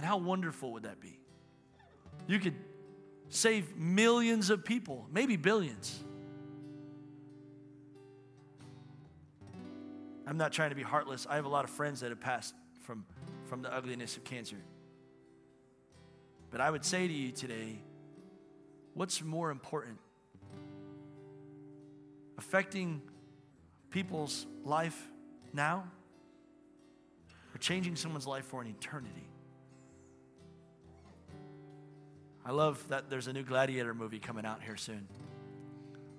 And 0.00 0.06
how 0.06 0.16
wonderful 0.16 0.72
would 0.72 0.84
that 0.84 0.98
be? 0.98 1.18
You 2.26 2.38
could 2.38 2.54
save 3.28 3.76
millions 3.76 4.48
of 4.48 4.64
people, 4.64 5.06
maybe 5.12 5.36
billions. 5.36 6.02
I'm 10.26 10.38
not 10.38 10.54
trying 10.54 10.70
to 10.70 10.74
be 10.74 10.82
heartless. 10.82 11.26
I 11.28 11.34
have 11.34 11.44
a 11.44 11.50
lot 11.50 11.64
of 11.64 11.70
friends 11.70 12.00
that 12.00 12.08
have 12.08 12.18
passed 12.18 12.54
from, 12.80 13.04
from 13.44 13.60
the 13.60 13.70
ugliness 13.70 14.16
of 14.16 14.24
cancer. 14.24 14.56
But 16.50 16.62
I 16.62 16.70
would 16.70 16.82
say 16.86 17.06
to 17.06 17.12
you 17.12 17.30
today 17.30 17.82
what's 18.94 19.20
more 19.20 19.50
important? 19.50 19.98
Affecting 22.38 23.02
people's 23.90 24.46
life 24.64 25.10
now 25.52 25.84
or 27.54 27.58
changing 27.58 27.96
someone's 27.96 28.26
life 28.26 28.46
for 28.46 28.62
an 28.62 28.66
eternity? 28.66 29.29
I 32.50 32.52
love 32.52 32.84
that 32.88 33.08
there's 33.08 33.28
a 33.28 33.32
new 33.32 33.44
Gladiator 33.44 33.94
movie 33.94 34.18
coming 34.18 34.44
out 34.44 34.60
here 34.60 34.76
soon. 34.76 35.06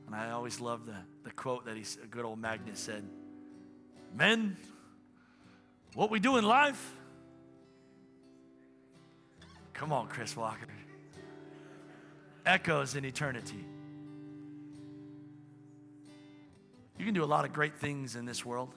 And 0.07 0.15
I 0.15 0.31
always 0.31 0.61
love 0.61 0.85
the, 0.85 0.95
the 1.25 1.31
quote 1.31 1.65
that 1.65 1.75
he's, 1.75 1.97
a 2.01 2.07
good 2.07 2.23
old 2.23 2.39
Magnus 2.39 2.79
said 2.79 3.03
Men, 4.15 4.55
what 5.93 6.09
we 6.09 6.21
do 6.21 6.37
in 6.37 6.45
life, 6.45 6.95
come 9.73 9.91
on, 9.91 10.07
Chris 10.07 10.37
Walker, 10.37 10.69
echoes 12.45 12.95
in 12.95 13.03
eternity. 13.03 13.65
You 16.97 17.03
can 17.03 17.13
do 17.13 17.25
a 17.25 17.27
lot 17.27 17.43
of 17.43 17.51
great 17.51 17.75
things 17.75 18.15
in 18.15 18.23
this 18.23 18.45
world, 18.45 18.73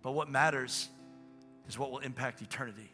but 0.00 0.12
what 0.12 0.30
matters 0.30 0.88
is 1.68 1.78
what 1.78 1.90
will 1.90 1.98
impact 1.98 2.40
eternity. 2.40 2.90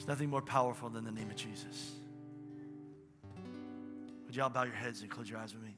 There's 0.00 0.08
nothing 0.08 0.30
more 0.30 0.40
powerful 0.40 0.88
than 0.88 1.04
the 1.04 1.12
name 1.12 1.28
of 1.28 1.36
Jesus. 1.36 1.92
Would 4.24 4.34
you 4.34 4.42
all 4.42 4.48
bow 4.48 4.62
your 4.62 4.72
heads 4.72 5.02
and 5.02 5.10
close 5.10 5.28
your 5.28 5.38
eyes 5.38 5.52
with 5.52 5.62
me? 5.62 5.76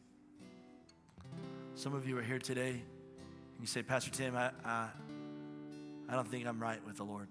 Some 1.74 1.92
of 1.92 2.06
you 2.06 2.16
are 2.18 2.22
here 2.22 2.38
today 2.38 2.70
and 2.70 3.60
you 3.60 3.66
say, 3.66 3.82
Pastor 3.82 4.12
Tim, 4.12 4.36
I, 4.36 4.52
I, 4.64 4.90
I 6.08 6.14
don't 6.14 6.28
think 6.28 6.46
I'm 6.46 6.62
right 6.62 6.78
with 6.86 6.98
the 6.98 7.02
Lord. 7.02 7.26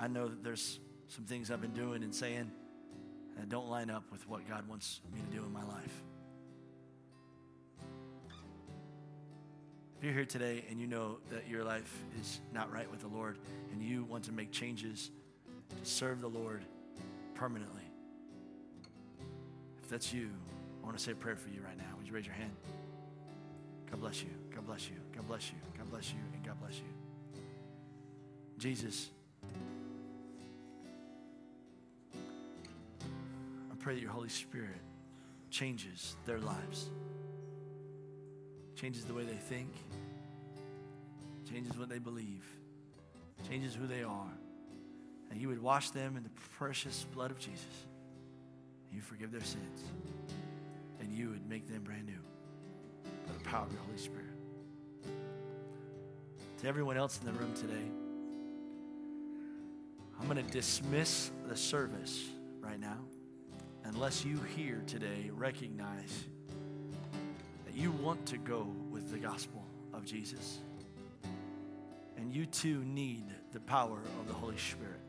I 0.00 0.08
know 0.08 0.26
that 0.26 0.42
there's 0.42 0.80
some 1.06 1.26
things 1.26 1.52
I've 1.52 1.60
been 1.60 1.70
doing 1.70 2.02
and 2.02 2.12
saying 2.12 2.50
that 3.36 3.48
don't 3.48 3.68
line 3.68 3.88
up 3.88 4.02
with 4.10 4.28
what 4.28 4.48
God 4.48 4.66
wants 4.66 5.00
me 5.14 5.20
to 5.20 5.36
do 5.36 5.44
in 5.44 5.52
my 5.52 5.62
life. 5.62 6.02
If 10.00 10.04
you're 10.04 10.14
here 10.14 10.24
today 10.24 10.64
and 10.70 10.80
you 10.80 10.86
know 10.86 11.18
that 11.28 11.46
your 11.46 11.62
life 11.62 12.04
is 12.18 12.40
not 12.54 12.72
right 12.72 12.90
with 12.90 13.00
the 13.00 13.08
Lord 13.08 13.36
and 13.70 13.82
you 13.82 14.04
want 14.04 14.24
to 14.24 14.32
make 14.32 14.50
changes 14.50 15.10
to 15.68 15.76
serve 15.82 16.22
the 16.22 16.26
Lord 16.26 16.64
permanently, 17.34 17.82
if 19.82 19.90
that's 19.90 20.10
you, 20.10 20.30
I 20.82 20.86
want 20.86 20.96
to 20.96 21.04
say 21.04 21.12
a 21.12 21.14
prayer 21.14 21.36
for 21.36 21.50
you 21.50 21.60
right 21.62 21.76
now. 21.76 21.84
Would 21.98 22.06
you 22.08 22.14
raise 22.14 22.24
your 22.24 22.34
hand? 22.34 22.50
God 23.90 24.00
bless 24.00 24.22
you. 24.22 24.30
God 24.54 24.66
bless 24.66 24.88
you. 24.88 24.96
God 25.14 25.28
bless 25.28 25.50
you. 25.50 25.56
God 25.76 25.90
bless 25.90 26.08
you. 26.08 26.18
And 26.32 26.46
God 26.46 26.58
bless 26.62 26.76
you. 26.76 26.88
Jesus, 28.56 29.10
I 32.14 33.74
pray 33.78 33.96
that 33.96 34.00
your 34.00 34.12
Holy 34.12 34.30
Spirit 34.30 34.80
changes 35.50 36.16
their 36.24 36.38
lives 36.38 36.88
changes 38.80 39.04
the 39.04 39.12
way 39.12 39.24
they 39.24 39.34
think, 39.34 39.68
changes 41.50 41.76
what 41.76 41.88
they 41.88 41.98
believe, 41.98 42.44
changes 43.48 43.74
who 43.74 43.86
they 43.86 44.02
are. 44.02 44.32
And 45.30 45.40
you 45.40 45.48
would 45.48 45.62
wash 45.62 45.90
them 45.90 46.16
in 46.16 46.22
the 46.22 46.30
precious 46.58 47.06
blood 47.14 47.30
of 47.30 47.38
Jesus. 47.38 47.86
You 48.90 49.00
forgive 49.00 49.32
their 49.32 49.42
sins. 49.42 49.84
And 50.98 51.12
you 51.12 51.28
would 51.28 51.48
make 51.48 51.68
them 51.68 51.82
brand 51.82 52.06
new 52.06 52.18
by 53.26 53.32
the 53.34 53.44
power 53.44 53.66
of 53.66 53.72
your 53.72 53.82
Holy 53.82 53.98
Spirit. 53.98 54.24
To 56.62 56.66
everyone 56.66 56.96
else 56.96 57.20
in 57.20 57.26
the 57.26 57.38
room 57.38 57.54
today, 57.54 57.90
I'm 60.18 60.26
going 60.26 60.44
to 60.44 60.52
dismiss 60.52 61.30
the 61.48 61.56
service 61.56 62.28
right 62.60 62.80
now 62.80 62.98
unless 63.84 64.24
you 64.24 64.38
here 64.56 64.82
today 64.86 65.30
recognize 65.32 66.24
you 67.80 67.90
want 67.92 68.26
to 68.26 68.36
go 68.36 68.66
with 68.90 69.10
the 69.10 69.16
gospel 69.16 69.64
of 69.94 70.04
Jesus. 70.04 70.58
And 72.18 72.34
you 72.34 72.44
too 72.44 72.84
need 72.84 73.24
the 73.52 73.60
power 73.60 73.98
of 74.20 74.28
the 74.28 74.34
Holy 74.34 74.58
Spirit. 74.58 75.00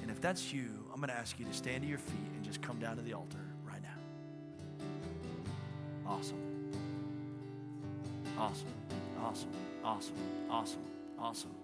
And 0.00 0.10
if 0.10 0.20
that's 0.20 0.52
you, 0.52 0.68
I'm 0.92 1.00
going 1.00 1.08
to 1.08 1.16
ask 1.16 1.40
you 1.40 1.44
to 1.46 1.52
stand 1.52 1.82
to 1.82 1.88
your 1.88 1.98
feet 1.98 2.30
and 2.34 2.44
just 2.44 2.62
come 2.62 2.78
down 2.78 2.96
to 2.96 3.02
the 3.02 3.14
altar 3.14 3.44
right 3.64 3.82
now. 3.82 4.86
Awesome. 6.06 6.38
Awesome. 8.38 8.66
Awesome. 9.20 9.50
Awesome. 9.84 10.14
Awesome. 10.48 10.82
Awesome. 11.18 11.54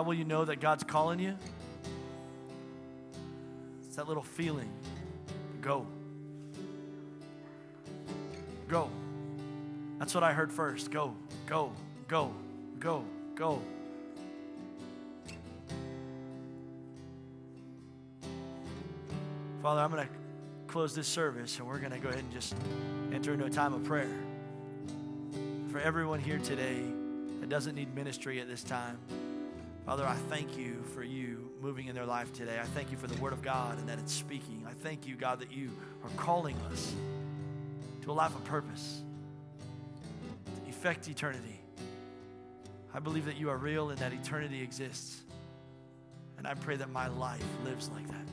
How 0.00 0.04
will 0.04 0.14
you 0.14 0.24
know 0.24 0.46
that 0.46 0.60
God's 0.60 0.82
calling 0.82 1.20
you? 1.20 1.36
It's 3.84 3.96
that 3.96 4.08
little 4.08 4.22
feeling. 4.22 4.70
Go. 5.60 5.86
Go. 8.66 8.88
That's 9.98 10.14
what 10.14 10.24
I 10.24 10.32
heard 10.32 10.50
first. 10.50 10.90
Go, 10.90 11.14
go, 11.44 11.70
go, 12.08 12.32
go, 12.78 13.04
go. 13.34 13.60
Father, 19.60 19.82
I'm 19.82 19.90
going 19.90 20.06
to 20.06 20.12
close 20.66 20.94
this 20.94 21.08
service 21.08 21.58
and 21.58 21.68
we're 21.68 21.78
going 21.78 21.92
to 21.92 21.98
go 21.98 22.08
ahead 22.08 22.20
and 22.20 22.32
just 22.32 22.54
enter 23.12 23.34
into 23.34 23.44
a 23.44 23.50
time 23.50 23.74
of 23.74 23.84
prayer. 23.84 24.16
For 25.70 25.78
everyone 25.78 26.20
here 26.20 26.38
today 26.38 26.80
that 27.40 27.50
doesn't 27.50 27.74
need 27.74 27.94
ministry 27.94 28.40
at 28.40 28.48
this 28.48 28.62
time, 28.62 28.96
Father, 29.90 30.06
I 30.06 30.14
thank 30.14 30.56
you 30.56 30.84
for 30.94 31.02
you 31.02 31.50
moving 31.60 31.88
in 31.88 31.96
their 31.96 32.06
life 32.06 32.32
today. 32.32 32.60
I 32.60 32.64
thank 32.64 32.92
you 32.92 32.96
for 32.96 33.08
the 33.08 33.20
Word 33.20 33.32
of 33.32 33.42
God 33.42 33.76
and 33.76 33.88
that 33.88 33.98
it's 33.98 34.12
speaking. 34.12 34.64
I 34.64 34.72
thank 34.72 35.04
you, 35.04 35.16
God, 35.16 35.40
that 35.40 35.50
you 35.50 35.68
are 36.04 36.10
calling 36.10 36.54
us 36.70 36.94
to 38.02 38.12
a 38.12 38.14
life 38.14 38.32
of 38.32 38.44
purpose, 38.44 39.02
to 40.62 40.70
effect 40.70 41.08
eternity. 41.08 41.58
I 42.94 43.00
believe 43.00 43.24
that 43.24 43.36
you 43.36 43.50
are 43.50 43.56
real 43.56 43.90
and 43.90 43.98
that 43.98 44.12
eternity 44.12 44.62
exists. 44.62 45.22
And 46.38 46.46
I 46.46 46.54
pray 46.54 46.76
that 46.76 46.92
my 46.92 47.08
life 47.08 47.42
lives 47.64 47.90
like 47.92 48.06
that. 48.06 48.28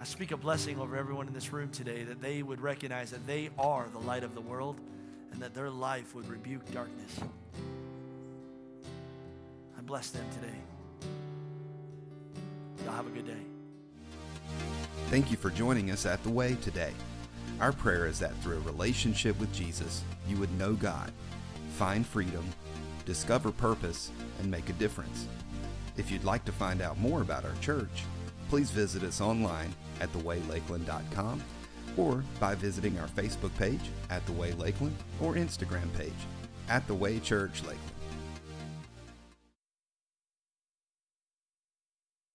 I 0.00 0.04
speak 0.04 0.30
a 0.30 0.36
blessing 0.36 0.78
over 0.78 0.96
everyone 0.96 1.26
in 1.26 1.34
this 1.34 1.52
room 1.52 1.70
today 1.70 2.04
that 2.04 2.22
they 2.22 2.44
would 2.44 2.60
recognize 2.60 3.10
that 3.10 3.26
they 3.26 3.50
are 3.58 3.88
the 3.92 3.98
light 3.98 4.22
of 4.22 4.36
the 4.36 4.40
world 4.40 4.78
and 5.32 5.42
that 5.42 5.52
their 5.52 5.68
life 5.68 6.14
would 6.14 6.28
rebuke 6.28 6.70
darkness 6.70 7.18
bless 9.88 10.10
them 10.10 10.26
today. 10.30 10.54
Y'all 12.84 12.92
have 12.92 13.06
a 13.06 13.10
good 13.10 13.26
day. 13.26 13.40
Thank 15.06 15.30
you 15.30 15.38
for 15.38 15.48
joining 15.48 15.90
us 15.90 16.04
at 16.04 16.22
The 16.22 16.28
Way 16.28 16.56
today. 16.56 16.92
Our 17.58 17.72
prayer 17.72 18.06
is 18.06 18.18
that 18.18 18.36
through 18.42 18.58
a 18.58 18.60
relationship 18.60 19.40
with 19.40 19.50
Jesus, 19.52 20.04
you 20.28 20.36
would 20.36 20.52
know 20.58 20.74
God, 20.74 21.10
find 21.76 22.06
freedom, 22.06 22.44
discover 23.06 23.50
purpose, 23.50 24.12
and 24.38 24.50
make 24.50 24.68
a 24.68 24.74
difference. 24.74 25.26
If 25.96 26.10
you'd 26.10 26.22
like 26.22 26.44
to 26.44 26.52
find 26.52 26.82
out 26.82 26.98
more 26.98 27.22
about 27.22 27.46
our 27.46 27.56
church, 27.62 28.04
please 28.50 28.70
visit 28.70 29.02
us 29.02 29.22
online 29.22 29.74
at 30.02 30.12
thewaylakeland.com 30.12 31.42
or 31.96 32.22
by 32.38 32.54
visiting 32.54 32.98
our 32.98 33.08
Facebook 33.08 33.56
page 33.56 33.80
at 34.10 34.24
The 34.26 34.32
Way 34.32 34.52
Lakeland 34.52 34.96
or 35.22 35.34
Instagram 35.34 35.92
page 35.96 36.12
at 36.68 36.86
The 36.86 36.94
Way 36.94 37.20
Church 37.20 37.62
Lakeland. 37.62 37.87